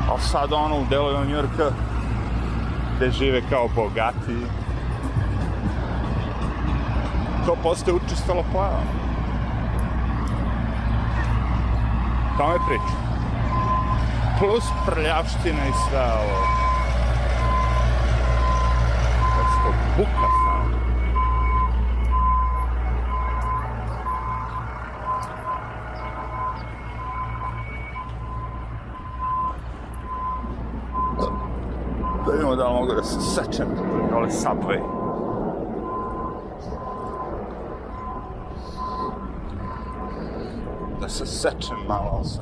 [0.10, 1.72] Ali sad ono u delovima Njurka,
[2.96, 4.38] gde žive kao bogati.
[7.46, 8.84] To postaje učestalo pojava.
[12.38, 12.98] To je priča.
[14.40, 16.48] Plus prljavština i sve ovo.
[19.64, 20.47] To buka
[32.80, 33.68] mogu da se sečem
[34.12, 34.82] dole subway.
[41.02, 42.42] Da se sečem malo sa...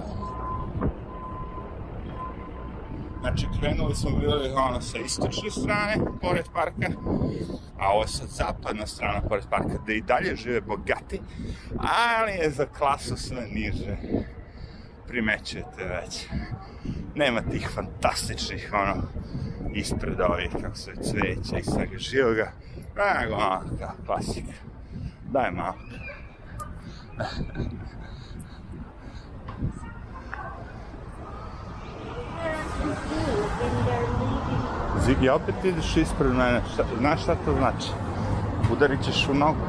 [3.21, 6.87] Znači, krenuli smo bili ono sa istočne strane, pored parka,
[7.79, 11.21] a ovo je sad zapadna strana, pored parka, gde i dalje žive bogati,
[11.77, 13.97] ali je za klasu sve niže.
[15.07, 16.27] Primećujete već.
[17.15, 19.01] Nema tih fantastičnih, ono,
[19.75, 22.51] ispred ovih, kako se cveća i svega živoga,
[23.21, 23.61] nego ono,
[24.05, 24.53] klasika.
[25.31, 25.75] Daj malo.
[35.05, 36.61] Zigi, opet ideš ispred mene.
[36.73, 37.89] Šta, znaš šta to znači?
[38.71, 39.59] Udarit ćeš u nogu.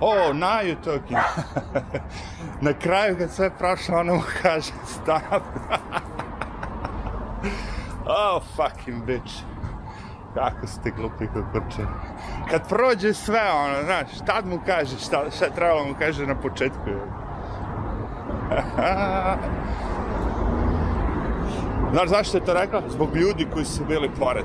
[0.00, 1.18] Oh, now you're talking.
[2.60, 5.42] Na kraju kad sve prošlo, ono mu kaže stop.
[8.06, 9.34] oh, fucking bitch.
[10.34, 11.82] Kako ste glupi kukurče.
[12.50, 16.90] Kad prođe sve, ono, znaš, tad mu kaže šta, šta trebalo mu kaže na početku.
[21.92, 22.82] znaš zašto je to rekla?
[22.88, 24.44] Zbog ljudi koji su bili pored.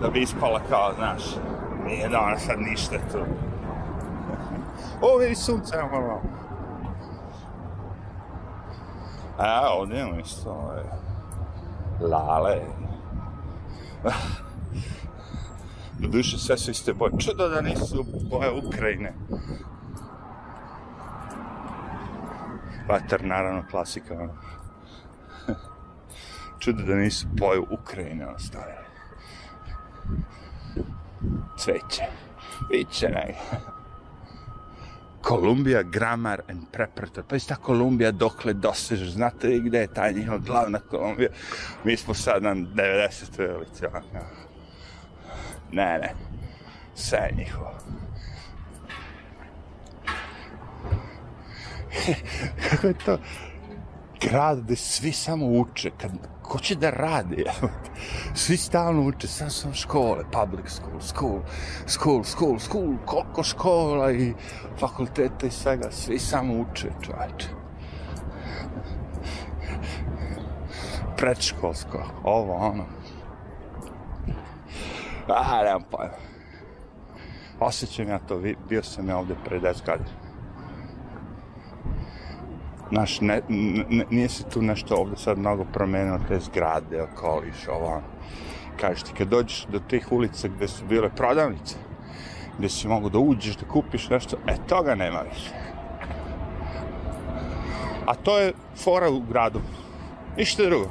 [0.00, 1.22] Da bi ispala kao, znaš,
[1.86, 3.47] nije da ona sad ništa tu.
[5.00, 6.22] O, vidi sunce, evo malo.
[9.38, 10.82] A, ovdje imamo isto, ovaj,
[12.00, 12.60] lale.
[15.98, 17.12] Doduše, sve su iste boje.
[17.18, 19.12] Čudo da nisu boje Ukrajine.
[22.88, 24.32] Vatar, naravno, klasika, ono.
[26.60, 28.88] Čudo da nisu boje Ukrajine ostavili.
[31.58, 32.02] Cveće.
[32.70, 33.36] Biće negdje.
[35.22, 37.26] Columbia Grammar and Preparatory.
[37.28, 39.08] Pa ista Columbia dokle dosežeš.
[39.08, 41.28] Znate li gde je ta njihova glavna Columbia?
[41.84, 43.56] Mi smo sad na 90.
[43.56, 43.84] ulici.
[45.72, 46.14] Ne, ne.
[46.94, 47.78] Sve je njihovo.
[52.70, 53.18] Kako je to?
[54.20, 55.90] Grad gde svi samo uče.
[56.00, 56.12] Kad,
[56.42, 57.44] ko će da radi?
[58.34, 61.40] Svi stalno uče, sam sam škole, public school, school,
[61.86, 64.34] school, school, school, koliko škola i
[64.80, 67.48] fakulteta i svega, svi samo uče, čovječe.
[71.16, 72.84] Predškolsko, ovo, ono.
[75.28, 76.14] A, nemam pojma.
[77.60, 80.27] Osjećam ja to, bio sam ja ovde pre 10 godina.
[82.90, 88.02] Znaš, ne, ne, nije se tu nešto ovde sad mnogo promenilo, te zgrade, okoliš, ovo.
[88.80, 91.76] Kažeš ti, kad dođeš do tih ulica gde su bile prodavnice,
[92.58, 95.50] gde si mogu da uđeš, da kupiš nešto, e, toga nema više.
[98.06, 99.60] A to je fora u gradu.
[100.36, 100.88] Ništa drugo.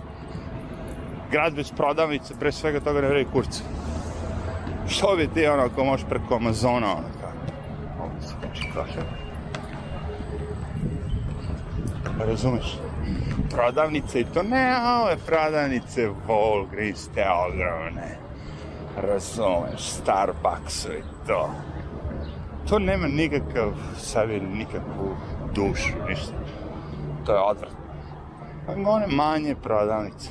[1.32, 3.64] Grad bez prodavnice, pre svega toga ne vredi kurca.
[4.88, 7.32] Što bi ti ono, ako možeš preko Amazona, ono, kao.
[8.06, 9.17] Ovdje se kući kaše.
[12.20, 12.78] Razumeš?
[13.50, 18.18] Prodavnice i to ne ove prodavnice Walgreens, te ogromne.
[18.98, 21.50] Razumeš, Starbucks i to.
[22.70, 25.16] To nema nikakav sebi, nikakvu
[25.56, 26.34] dušu, ništa.
[27.26, 27.78] To je odvratno.
[28.68, 30.30] Nego one manje prodavnice.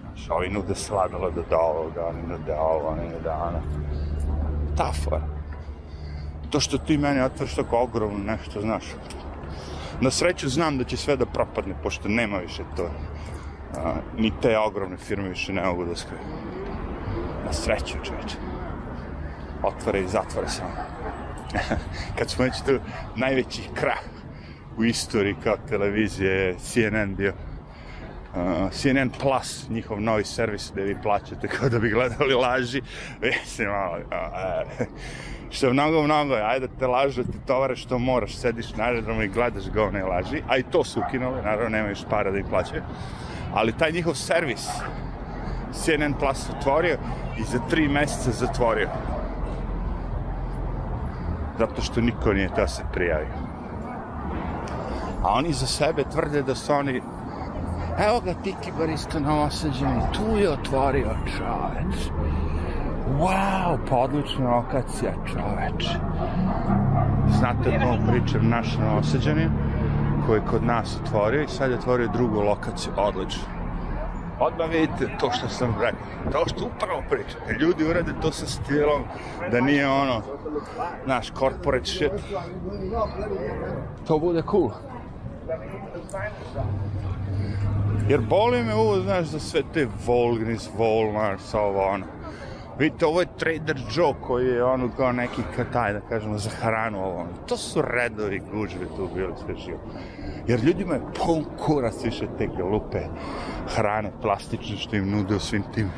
[0.00, 3.62] Znaš, ovi nude sladolo do ovoga, oni nude ovo, oni nude ono.
[4.76, 4.92] Ta.
[6.50, 8.84] To što ti meni otvoriš tako ogromno nešto, znaš.
[10.00, 12.90] Na sreću znam da će sve da propadne, pošto nema više to.
[13.76, 16.20] A, ni te ogromne firme više ne mogu da skriju.
[17.44, 18.36] Na sreću, čoveče.
[19.62, 20.70] Otvore i zatvore samo.
[22.18, 22.78] Kad smo već tu
[23.16, 24.00] najveći krah
[24.78, 27.32] u istoriji kao televizije je CNN bio.
[28.36, 32.82] Uh, CNN Plus, njihov novi servis gde vi plaćate kao da bi gledali laži.
[33.22, 34.86] Mislim, malo, uh,
[35.50, 38.84] što je mnogo, mnogo, ajde da te lažu, da ti tovare što moraš, sediš na
[38.84, 42.30] aerodromu i gledaš ga one laži, a i to su ukinuli, naravno nema još para
[42.30, 42.82] da ih plaćaju,
[43.54, 44.68] ali taj njihov servis
[45.72, 46.98] CNN Plus otvorio
[47.38, 48.88] i za tri meseca zatvorio.
[51.58, 53.32] Zato što niko nije to se prijavio.
[55.22, 57.02] A oni za sebe tvrde da su oni
[57.98, 62.10] Evo ga Tiki Barista Novosađeni, tu je otvorio čoveč.
[63.18, 65.88] Wow, pa odlična lokacija, čoveč.
[67.38, 69.48] Znate o kom pričam, naš Novosađeni,
[70.26, 73.42] koji je kod nas otvorio i sad je otvorio drugu lokaciju, odlično.
[74.40, 77.40] Odmah vidite to što sam rekao, to što upravo pričam.
[77.46, 79.02] Kad ljudi urade to sa stilom,
[79.50, 80.22] da nije ono,
[81.06, 82.12] naš corporate shit,
[84.06, 84.70] to bude cool.
[88.08, 92.04] Jer boli me ovo, znaš, za sve te Volgris, Walmart, ovo, ono.
[92.78, 97.04] Vidite, ovo je Trader Joe koji je ono kao neki kataj, da kažemo, za hranu
[97.04, 97.26] ovo.
[97.46, 99.78] To su redovi gužve tu bili sve živo.
[100.46, 103.00] Jer ljudima je pun kurac više te glupe
[103.68, 105.90] hrane plastične što im nude u svim tim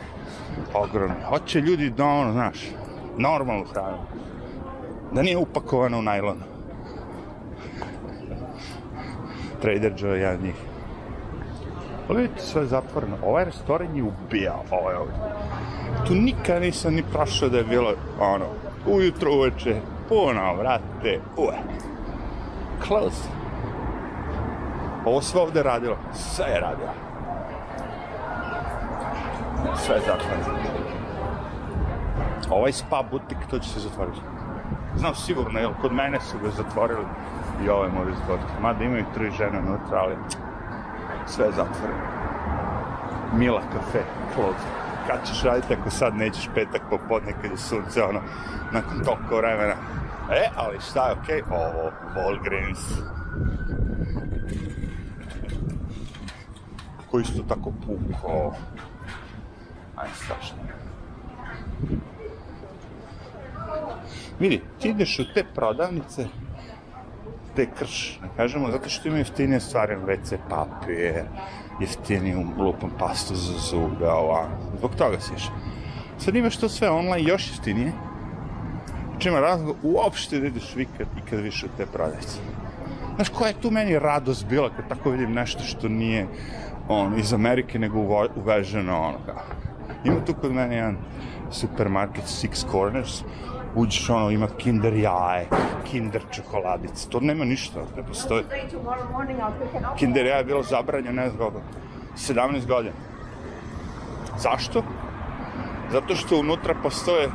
[0.74, 1.22] ogromnim.
[1.28, 2.58] Hoće ljudi da ono, znaš,
[3.18, 3.98] normalnu hranu.
[5.12, 6.38] Da nije upakovana u najlon.
[9.62, 10.67] Trader Joe je jedan njih.
[12.08, 13.16] Vidite, sve je zatvoreno.
[13.24, 15.14] Ovaj restoran je ubijao, ovaj ovdje.
[16.06, 18.44] Tu nikad nisam ni prošao da je bilo, ono,
[18.86, 21.20] ujutro uveče, puno, brate.
[21.36, 21.54] Ue.
[22.86, 23.28] Close.
[25.04, 25.96] Ovo sve ovde radilo.
[26.14, 26.92] Sve je radilo.
[29.76, 30.58] Sve je zatvoreno.
[32.50, 34.20] Ovaj spa butik, to će se zatvoriti.
[34.96, 37.04] Znam sigurno, jer kod mene su ga zatvorili
[37.64, 38.62] i ovaj mora zatvoriti.
[38.62, 40.14] Mada imaju tri žene unutra, ali
[41.28, 42.18] sve je zatvoreno.
[43.32, 44.02] Mila kafe,
[44.34, 44.66] close.
[45.06, 48.20] Kad ćeš raditi ako sad nećeš petak popodne kad je sunce, ono,
[48.72, 49.74] nakon toliko vremena.
[50.30, 51.42] E, ali šta je okej?
[51.42, 51.54] Okay?
[51.54, 53.02] Ovo, Walgreens.
[57.10, 58.54] Koji isto tako puko.
[59.96, 60.58] Aj, strašno.
[64.38, 66.26] Vidi, ti ideš u te prodavnice,
[67.58, 71.24] te krš, ne kažemo, zato što ima jeftinije stvari, WC papir,
[71.80, 74.46] jeftiniju lupom pastu za zube, ova,
[74.78, 75.54] zbog toga si išao.
[76.18, 77.92] Sad imaš to sve online još jeftinije,
[79.18, 82.38] čima razlog uopšte da ideš vikad i kad više te prodavnice.
[83.14, 86.26] Znaš, koja je tu meni radost bila kad tako vidim nešto što nije
[86.88, 89.42] on, iz Amerike, nego uvo, uveženo ono kao.
[90.04, 90.96] Ima tu kod mene jedan
[91.50, 93.22] supermarket Six Corners,
[93.74, 95.48] uđeš ono, ima kinder jaje,
[95.90, 98.44] kinder čokoladice, to nema ništa, ne postoji.
[99.96, 101.60] Kinder jaje je bilo zabranjeno, ne znam kako,
[102.16, 102.94] 17 godina.
[104.38, 104.82] Zašto?
[105.92, 107.28] Zato što unutra postoje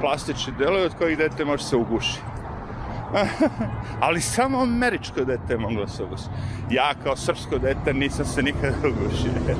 [0.00, 2.20] plastični delovi od kojih dete može se uguši.
[4.00, 6.24] Ali samo američko dete je moglo se uguši.
[6.70, 9.56] Ja kao srpsko dete nisam se nikada ugušio.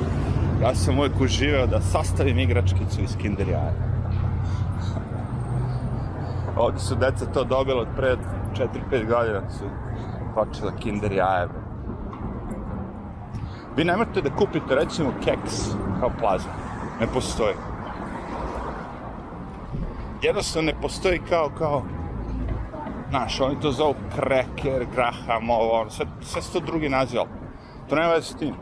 [0.61, 3.94] Ja sam uvijek uživao da sastavim igračkicu iz kinder jaja.
[6.57, 8.17] Ovdje su deca to dobila od pre
[8.91, 9.65] 4-5 godina su
[10.35, 11.47] počela kinder jaje.
[13.77, 15.53] Vi ne morate da kupite recimo keks
[15.99, 16.51] kao plazma.
[16.99, 17.53] Ne postoji.
[20.21, 21.83] Jednostavno ne postoji kao, kao,
[23.09, 27.21] znaš, oni to zovu kreker, graham, ovo, ono, sve, sve su to drugi naziv,
[27.89, 28.53] to nema veze s tim.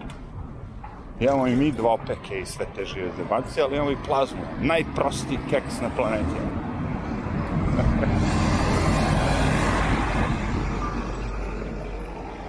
[1.19, 4.41] Imamo i mi dvopeke i sve te žive zebancije, ali imamo i plazmu.
[4.61, 6.62] Najprostiji keks na planeti.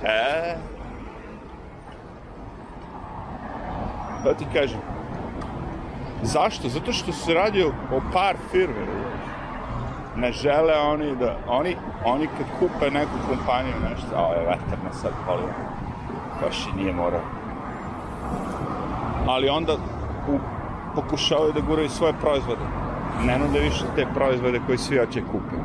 [0.04, 0.56] E,
[4.24, 4.80] da ti kažem,
[6.22, 6.68] zašto?
[6.68, 7.70] Zato što se radi o,
[8.12, 8.86] par firme,
[10.16, 14.92] ne žele oni da, oni, oni kad kupe neku kompaniju nešto, a ovo je veterno
[14.92, 15.54] sad palio,
[16.42, 17.20] baš i nije morao.
[19.26, 19.72] Ali onda
[20.28, 20.38] u,
[20.94, 22.83] pokušavaju da guraju svoje proizvode.
[23.22, 25.56] Ne nude više te proizvode koji svi hoće kupe.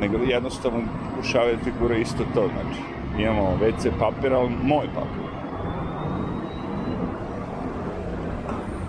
[0.00, 0.80] Nego jednostavno
[1.10, 2.80] pokušavaju da ti guraju isto to, znači.
[3.18, 5.30] Imamo WC papir, ali moj papir.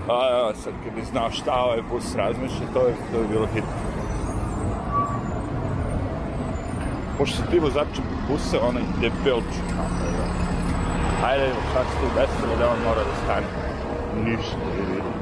[0.10, 3.70] A sad kad bi znao šta ovaj bus razmišlja, to je, to je bilo hitno.
[7.18, 9.68] Pošto se ti vozači busa, onaj debelčuk.
[11.26, 13.48] Ajde, evo, šta se tu desilo da on mora da stane?
[14.26, 15.21] Ništa, vidi.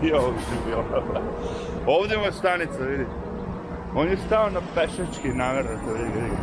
[0.00, 0.12] Ti
[1.86, 3.06] ovdje mu je stanica, vidi.
[3.94, 6.36] On je stao na pešački namjerno, to vidi, vidi.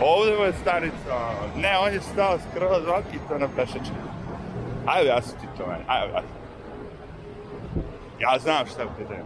[0.00, 1.30] Ovdje mu je stanica.
[1.56, 2.82] Ne, on je stao skroz
[3.28, 3.96] to na pešački.
[4.86, 5.84] Ajde, ja ti to meni.
[5.86, 6.22] Ajde, ja
[8.20, 9.24] Ja znam šta je pitanju.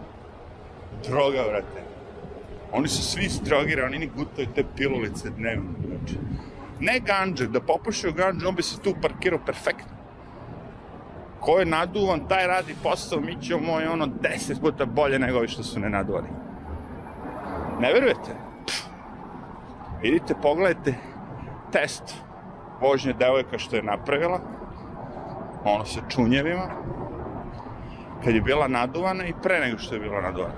[1.07, 1.83] Droga, vrate.
[2.71, 5.69] Oni su svi strogirani, oni ni gutaju te pilulice dnevno.
[5.87, 6.17] Znači.
[6.83, 9.95] Ne ganđe, da popušaju ganđe, on bi se tu parkirao perfektno.
[11.39, 15.47] Ko je naduvan, taj radi posao, mi ćemo moj ono deset puta bolje nego ovi
[15.47, 16.27] što su nenaduvani.
[17.79, 18.35] Ne verujete?
[18.65, 18.83] Pff.
[20.01, 20.93] Idite, pogledajte
[21.71, 22.15] test
[22.81, 24.39] vožnje devojka što je napravila.
[25.65, 26.69] Ono sa čunjevima.
[28.23, 30.53] Kad je bila naduvana i pre nego što je bila naduvana.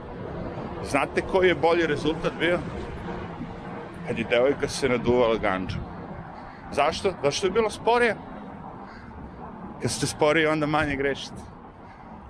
[0.90, 2.60] Znate koji je bolji rezultat bio?
[4.08, 5.95] Kad je devojka se naduvala ganđom.
[6.76, 7.12] Zašto?
[7.12, 8.16] Zato što je bilo sporije.
[9.82, 11.42] Kad ste sporiji, onda manje grešite.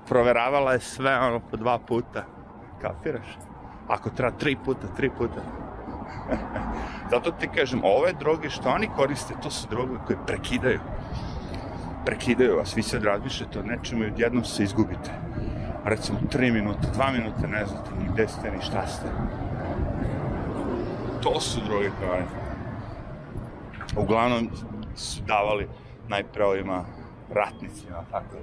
[0.07, 2.25] Proveravala je sve ono po dva puta.
[2.81, 3.37] Kapiraš?
[3.87, 5.41] Ako treba tri puta, tri puta.
[7.11, 10.79] Zato ti kažem, ove droge što oni koriste, to su droge koje prekidaju.
[12.05, 15.11] Prekidaju vas, vi sad razmišljate o nečemu i odjednom se izgubite.
[15.85, 19.07] Recimo, tri minuta, dva minuta, ne znate ni gde ste, ni šta ste.
[21.23, 22.44] To su droge koje.
[23.97, 24.49] Uglavnom
[24.95, 25.67] su davali
[26.07, 26.83] najpre ovima
[27.33, 28.35] ratnicima, tako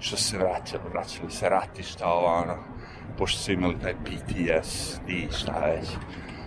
[0.00, 2.54] što se vraćali, vraćali se ratišta, ovo, ono,
[3.18, 5.88] pošto su imali taj PTS i šta već.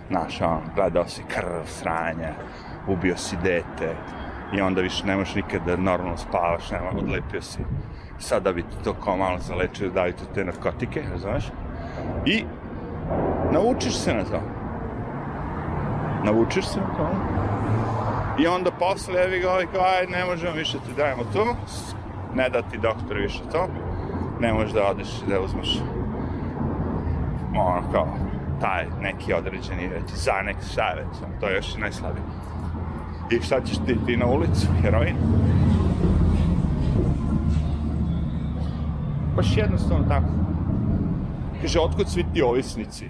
[0.08, 2.32] Znaš, ono, gledao si krv, sranje,
[2.88, 3.96] ubio si dete,
[4.52, 7.58] i onda više ne možeš nikad da normalno spavaš, nema, odlepio si.
[8.18, 11.44] Sad da bi ti to kao malo zalečio, daju ti te narkotike, razumeš?
[12.26, 12.44] I
[13.52, 14.40] naučiš se na to.
[16.24, 17.10] Naučiš se na to.
[18.38, 21.56] I onda posle, evi ga, ovaj kao, aj, ne možemo više ti dajemo to,
[22.34, 23.68] ne da ti doktor više to,
[24.40, 25.78] ne možeš da odeš i da uzmeš
[27.54, 28.06] ono kao,
[28.60, 31.06] taj neki određeni već za nek savjet,
[31.40, 32.24] to je još najslabije.
[33.30, 35.16] I šta ćeš ti, ti na ulicu, heroin?
[39.36, 40.26] Baš jednostavno tako.
[41.62, 43.08] Kaže, otkud svi ti ovisnici?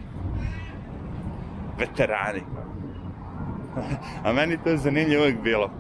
[1.79, 2.43] Veterani.
[4.25, 5.71] A meni to je zanimljivo uvijek bilo.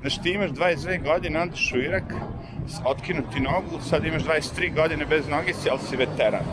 [0.00, 2.14] Znaš, ti imaš 22 godine, odeš u Irak,
[2.84, 6.44] otkinuti nogu, sad imaš 23 godine bez nogice, ali si veteran.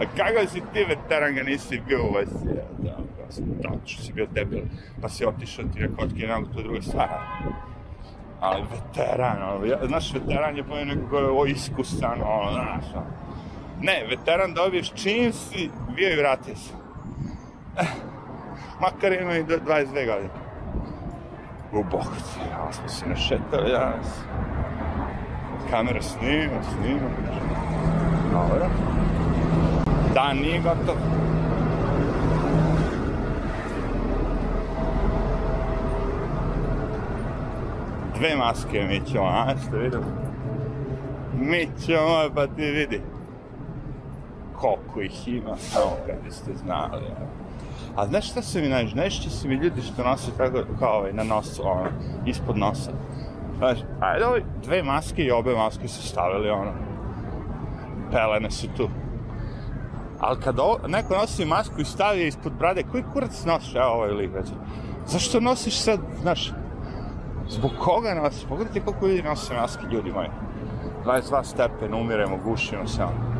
[0.00, 2.46] A kakav si ti veteran ga nisi bio u vojsci?
[2.78, 2.96] Da,
[3.38, 4.60] da, što si bio debil,
[5.02, 7.08] pa si otišao ti rekao otkine nogu, to je druga stvar.
[8.40, 12.84] Ali veteran, ono, ja, znaš, veteran je po neko ko je ovo iskusan, ono, znaš,
[12.94, 13.06] ono.
[13.80, 16.72] Ne, veteran dobiješ čim si bio i vratio se.
[18.80, 20.30] Makar ima i do 22 godine.
[21.72, 24.20] U bokci, ja smo se našetali danas.
[25.70, 27.08] Kamera snima, snima.
[28.32, 28.66] Dobro.
[30.14, 30.96] Dan nije gotov.
[38.18, 40.04] Dve maske mi ćemo, a ste vidjeli?
[41.40, 43.00] Mi ćemo, pa ti vidi.
[44.56, 47.04] Koliko ih ima, samo kad biste znali.
[47.04, 47.45] Ja.
[47.96, 48.96] A znaš šta se mi najviše?
[48.96, 51.86] Najviše se mi ljudi što nose tako kao ovaj, na nosu, ono,
[52.26, 52.90] ispod nosa.
[53.58, 56.72] Znaš, ajde ovaj, dve maske i obe maske su stavili, ono.
[58.10, 58.88] Pelene su tu.
[60.20, 63.74] Ali kad ovo, neko nosi masku i stavi je ispod brade, koji kurac nosiš?
[63.74, 64.52] Evo ovaj lik, reći.
[65.06, 66.52] Zašto nosiš sad, znaš,
[67.48, 68.48] zbog koga nosiš?
[68.48, 70.28] Pogledajte koliko ljudi nose maske, ljudi moji.
[71.04, 73.36] 22 stepen, umiremo, gušimo se, ono.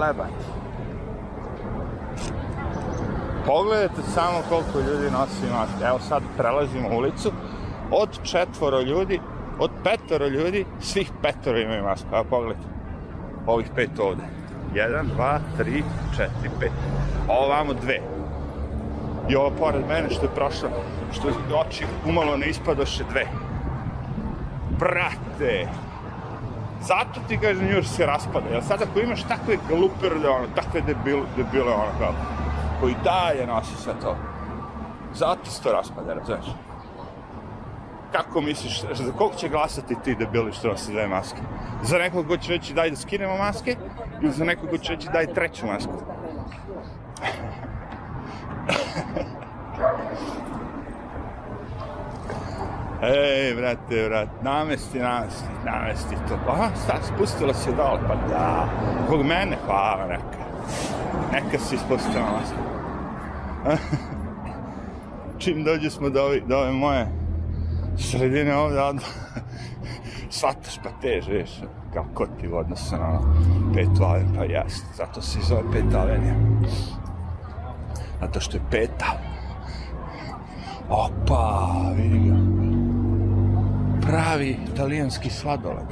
[0.00, 0.65] Lebat.
[3.46, 5.84] Pogledajte samo koliko ljudi nosi maske.
[5.84, 7.32] Evo sad prelazimo ulicu.
[7.90, 9.20] Od četvoro ljudi,
[9.58, 12.08] od petoro ljudi, svih petoro imaju masku.
[12.12, 12.68] Evo pogledajte.
[13.46, 14.22] Ovih pet ovde.
[14.74, 15.84] Jedan, dva, tri,
[16.16, 16.72] četiri, pet.
[17.28, 18.00] Ovo vamo dve.
[19.28, 20.68] I ovo pored mene što je prošlo,
[21.12, 21.28] što
[21.60, 23.26] oči umalo ne ispadoše dve.
[24.78, 25.68] Brate!
[26.82, 28.48] Zato ti kažem, još se raspada.
[28.48, 32.12] Jel sad ako imaš takve gluperde, ono, takve debil, debile, ono, kao,
[32.80, 34.16] koji daje nosi sve to.
[35.14, 36.46] Zato se to raspada, razumiješ?
[38.12, 41.38] Kako misliš, za kog će glasati ti debili što nose dve maske?
[41.82, 43.76] Za nekog ko će reći daj da skinemo maske
[44.22, 45.92] ili za nekog ko će reći daj treću masku?
[53.02, 56.34] Ej, brate, brate, namesti, namesti, namesti to.
[56.48, 58.68] Aha, sad, spustila se dole, pa da.
[59.08, 60.35] Kog mene, hvala, neka.
[61.32, 62.58] Neka si spustila masku.
[65.38, 67.06] Čim dođe smo do, ovi, do ove moje
[67.98, 69.02] sredine ovde, onda
[70.30, 71.50] shvataš pa tež, viš,
[72.40, 73.20] ti u odnosu na
[73.74, 76.34] petu aveniju, pa jest, zato se zove peta avenija.
[78.20, 79.06] Zato što je peta.
[80.88, 82.36] Opa, vidi ga.
[84.06, 85.86] Pravi italijanski sladoled.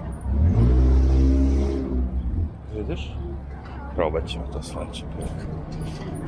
[2.76, 3.23] Vidiš?
[3.96, 5.46] Probat ćemo to sledeće prilike.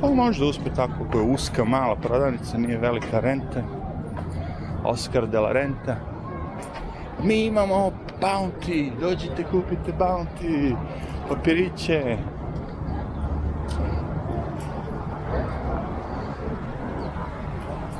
[0.00, 3.62] Pa možda uspe tako, ako je uska, mala prodavnica, nije velika renta.
[4.84, 5.96] Oscar de la Renta.
[7.22, 10.76] Mi imamo Bounty, dođite kupite Bounty,
[11.28, 12.16] papiriće.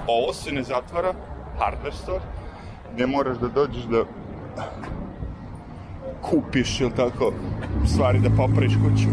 [0.07, 1.13] Ovo se ne zatvara,
[1.59, 2.21] hardware store,
[2.95, 4.05] gde moraš da dođeš da
[6.31, 7.33] kupiš ili tako
[7.87, 9.09] stvari da popraviš kuću.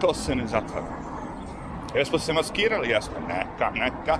[0.00, 0.86] To se ne zatvara.
[1.94, 2.88] Jesmo se maskirali?
[2.88, 3.14] Jesmo.
[3.28, 4.18] Neka, neka.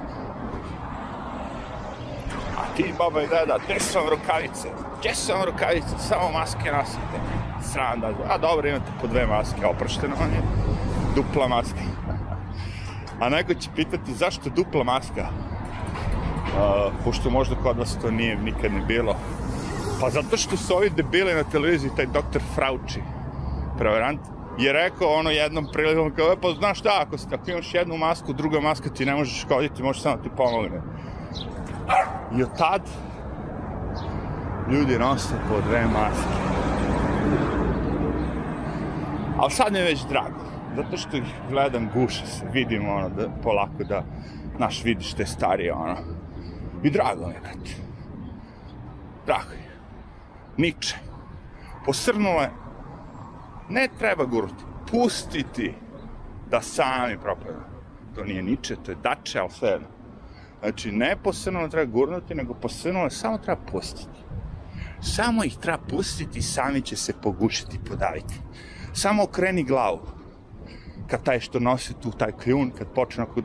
[2.58, 4.68] A ti, baba i deda, gde su vam rukavice?
[4.98, 5.98] Gdje su vam rukavice?
[5.98, 7.16] Samo maske nosite.
[7.72, 8.08] Sram da...
[8.28, 10.42] A dobro, imate po dve maske, oprošteno vam je.
[11.14, 11.80] Dupla maska.
[13.20, 15.28] A neko će pitati zašto dupla maska?
[16.56, 19.16] Uh, pošto možda kod vas to nije nikad ni bilo.
[20.00, 23.00] Pa zato što su ovi debili na televiziji, taj doktor Frauči,
[23.78, 24.20] prevarant,
[24.58, 28.32] je rekao ono jednom prilikom, kao, e, pa znaš šta, ako, ako imaš jednu masku,
[28.32, 30.82] druga maska ti ne možeš škoditi, možeš samo ti pomogne.
[32.38, 32.82] I od tad
[34.70, 36.46] ljudi nose po dve maske.
[39.38, 40.46] Ali sad mi je već drago.
[40.76, 44.04] zato što ih gledam, guše se, vidim ono, da, polako da,
[44.58, 46.15] naš vidiš te starije, ono.
[46.86, 47.70] I drago mi je, brate.
[49.26, 49.70] Drago je.
[50.56, 50.96] Niče.
[51.84, 52.50] Posrnule.
[53.68, 54.64] Ne treba gurati.
[54.90, 55.74] Pustiti
[56.50, 57.60] da sami propadaju.
[58.14, 59.88] To nije niče, to je dače, ali sve jedno.
[60.60, 64.20] Znači, ne posrnule treba gurnuti, nego posrnule samo treba pustiti.
[65.00, 68.34] Samo ih treba pustiti sami će se pogušiti podaviti.
[68.92, 70.00] Samo okreni glavu.
[71.06, 73.40] Kad taj što nosi tu taj kljun, kad počne onako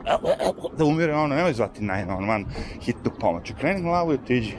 [0.78, 2.44] da umire, ono, nemoj zvati na jedno, ono,
[2.80, 3.50] hitnu pomoć.
[3.50, 4.56] Okreni glavu i otiđi.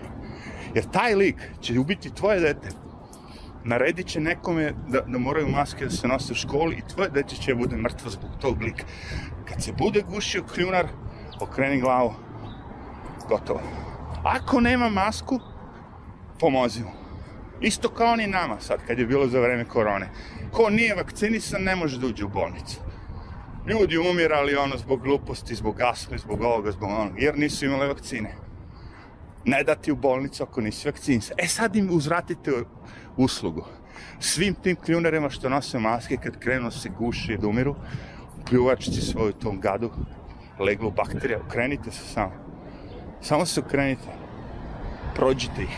[0.75, 2.69] Jer taj lik će ubiti tvoje dete.
[3.63, 7.35] Naredit će nekome da, da moraju maske da se nose u školi i tvoje dete
[7.35, 8.83] će bude mrtvo zbog tog lika.
[9.45, 10.87] Kad se bude gušio kljunar,
[11.39, 12.13] okreni glavu,
[13.29, 13.61] gotovo.
[14.23, 15.39] Ako nema masku,
[16.39, 16.91] pomozi mu.
[17.61, 20.09] Isto kao ni nama sad, kad je bilo za vreme korone.
[20.51, 22.79] Ko nije vakcinisan, ne može da uđe u bolnicu.
[23.67, 28.35] Ljudi umirali ono zbog gluposti, zbog asme, zbog ovoga, zbog onoga, jer nisu imali vakcine.
[29.45, 31.37] Ne dati u bolnicu ako nisi vakcinisan.
[31.39, 32.51] E sad im uzvratite
[33.17, 33.65] uslugu.
[34.19, 37.75] Svim tim kljunarima što nose maske, kad krenu se guši da umiru,
[38.49, 39.91] pljuvačici svoju tom gadu,
[40.59, 42.31] leglu bakterija, okrenite se samo.
[43.21, 44.07] Samo se okrenite.
[45.15, 45.77] Prođite ih.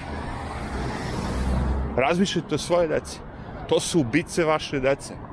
[1.98, 3.20] Razmišljajte o svoje deci.
[3.70, 5.25] To su ubice vaše dece.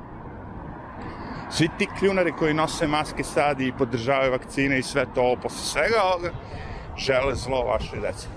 [1.53, 6.01] Svi ti kljunari koji nose maske sad i podržavaju vakcine i sve to, posle svega
[6.03, 6.31] ovoga,
[6.97, 8.27] žele zlo vaše dece.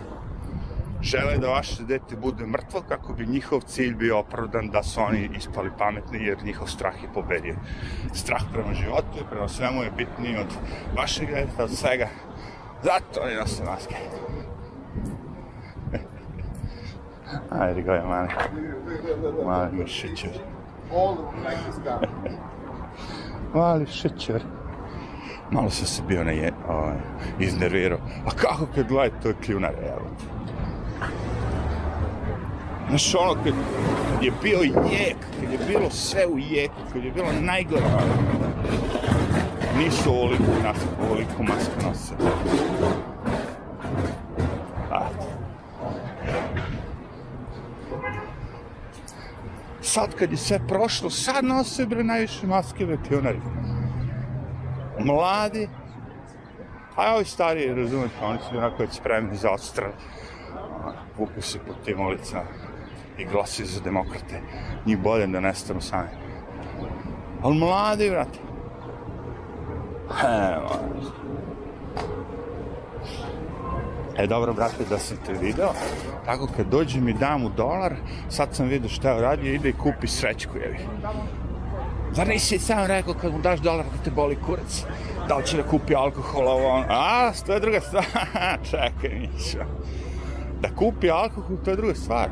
[1.03, 5.31] Žele da vaše dete bude mrtvo kako bi njihov cilj bio opravdan da su oni
[5.37, 7.55] ispali pametni jer njihov strah je pobedio.
[8.12, 10.53] Strah prema životu i prema svemu je bitniji od
[10.97, 12.09] vašeg deta, od svega.
[12.83, 13.95] Zato oni nose maske.
[17.61, 18.29] Ajde, go je mali.
[19.45, 20.31] Mali šećer.
[20.93, 22.56] All like this guy.
[23.57, 24.43] Mali šećer.
[25.51, 26.97] Malo sam se bio na je, ovaj,
[27.41, 27.99] iznervirao.
[28.27, 30.07] A kako kad gledaj, to je kljunare, evo.
[32.89, 33.55] Znaš, ono, kad,
[34.23, 34.59] je bio
[34.91, 37.83] jek, kad je bilo sve u jeku, kad je bilo najgore,
[39.79, 40.77] nisu ovoliku nas,
[41.07, 42.31] ovoliku masku nosili.
[44.91, 45.37] Ajde.
[49.87, 53.41] Sad kad je sve prošlo, sad nose bre najviše maske bre kljunari.
[54.99, 55.68] Mladi,
[56.97, 59.93] a ovi stariji, razumete, oni su onako već spremni za odstran.
[61.18, 62.51] Vuku se po tim ulicama
[63.18, 64.41] i glasuju za demokrate.
[64.87, 66.09] Njih bolje da nestanu sami.
[67.43, 68.39] Ali mladi, brate.
[70.24, 70.70] Evo.
[74.19, 75.69] E, dobro, brate, da sam te video.
[76.25, 77.95] Tako, kad dođe mi dam u dolar,
[78.29, 80.79] sad sam vidio šta je uradio, ide i kupi srećku, jevi.
[82.12, 84.85] Zar nisi sam rekao kad mu daš dolar da te boli kurac?
[85.29, 86.87] Da li će da kupi alkohol, ovo ono?
[86.89, 88.05] A, to je druga stvar.
[88.71, 89.59] Čekaj, Mićo.
[90.61, 92.29] Da kupi alkohol, to je druga stvar.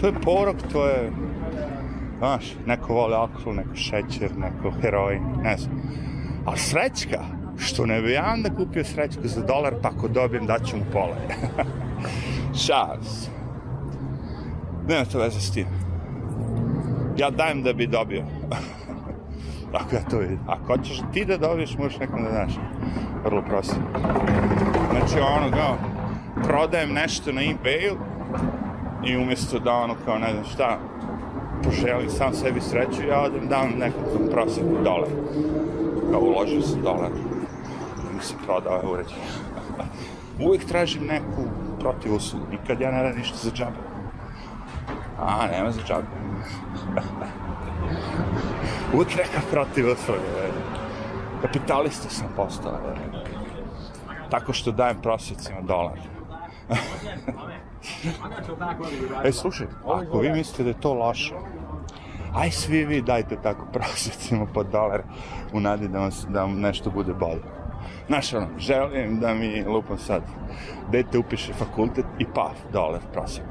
[0.00, 1.12] To je porok, to je...
[2.18, 5.82] Znaš, neko voli alkohol, neko šećer, neko heroin, ne znam.
[6.46, 7.24] A srećka,
[7.60, 11.16] što ne bi ja onda kupio srećku za dolar, pa ako dobijem daću mu pola.
[12.64, 13.30] Šalim se.
[14.88, 15.66] Nema to veze s tim.
[17.16, 18.22] Ja dajem da bi dobio.
[19.72, 20.38] Tako ja to vidim.
[20.46, 22.52] Ako hoćeš ti da dobiješ, možeš nekom da daš.
[23.24, 23.76] Vrlo prosto.
[24.90, 25.76] Znači, ono, kao,
[26.44, 27.96] prodajem nešto na ebayu
[29.06, 30.78] i umjesto da ono, kao, ne znam šta,
[31.64, 35.08] poželim sam sebi sreću, ja odem dam nekom prosjeku dolar.
[36.10, 37.10] Kao, uložio sam dolar.
[38.20, 39.18] Mi se prodao uređaj.
[40.40, 41.42] Uvijek tražim neku
[41.78, 42.46] protiv uslugu.
[42.50, 43.76] Nikad ja ne radim ništa za džabe.
[45.18, 46.06] A, nema za džabe.
[48.94, 50.20] Uvijek neka protiv usluge.
[51.42, 52.78] Kapitalista sam postao.
[54.30, 55.98] Tako što dajem prosjecima dolar.
[59.24, 61.34] e, slušaj, ako vi mislite da je to loše,
[62.34, 65.02] aj svi vi dajte tako prosjecima po dolar
[65.52, 67.59] u nadi da vam, da vam nešto bude bolje.
[68.06, 70.22] Znaš, želim da mi, lupam sad,
[70.92, 73.46] dete upiše fakultet i pa, dolar prosjek.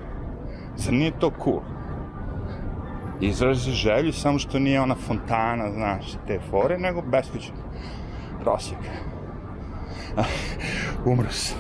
[0.75, 1.61] Zar nije to cool?
[3.21, 7.55] Izrazi želju, samo što nije ona fontana, znaš, te fore, nego beskućan
[8.41, 8.79] prosjek.
[11.11, 11.57] Umro sam.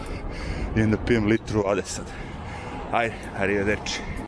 [0.75, 2.05] Idem da pijem litru vode sad.
[2.91, 4.01] Ajde, arrivederci.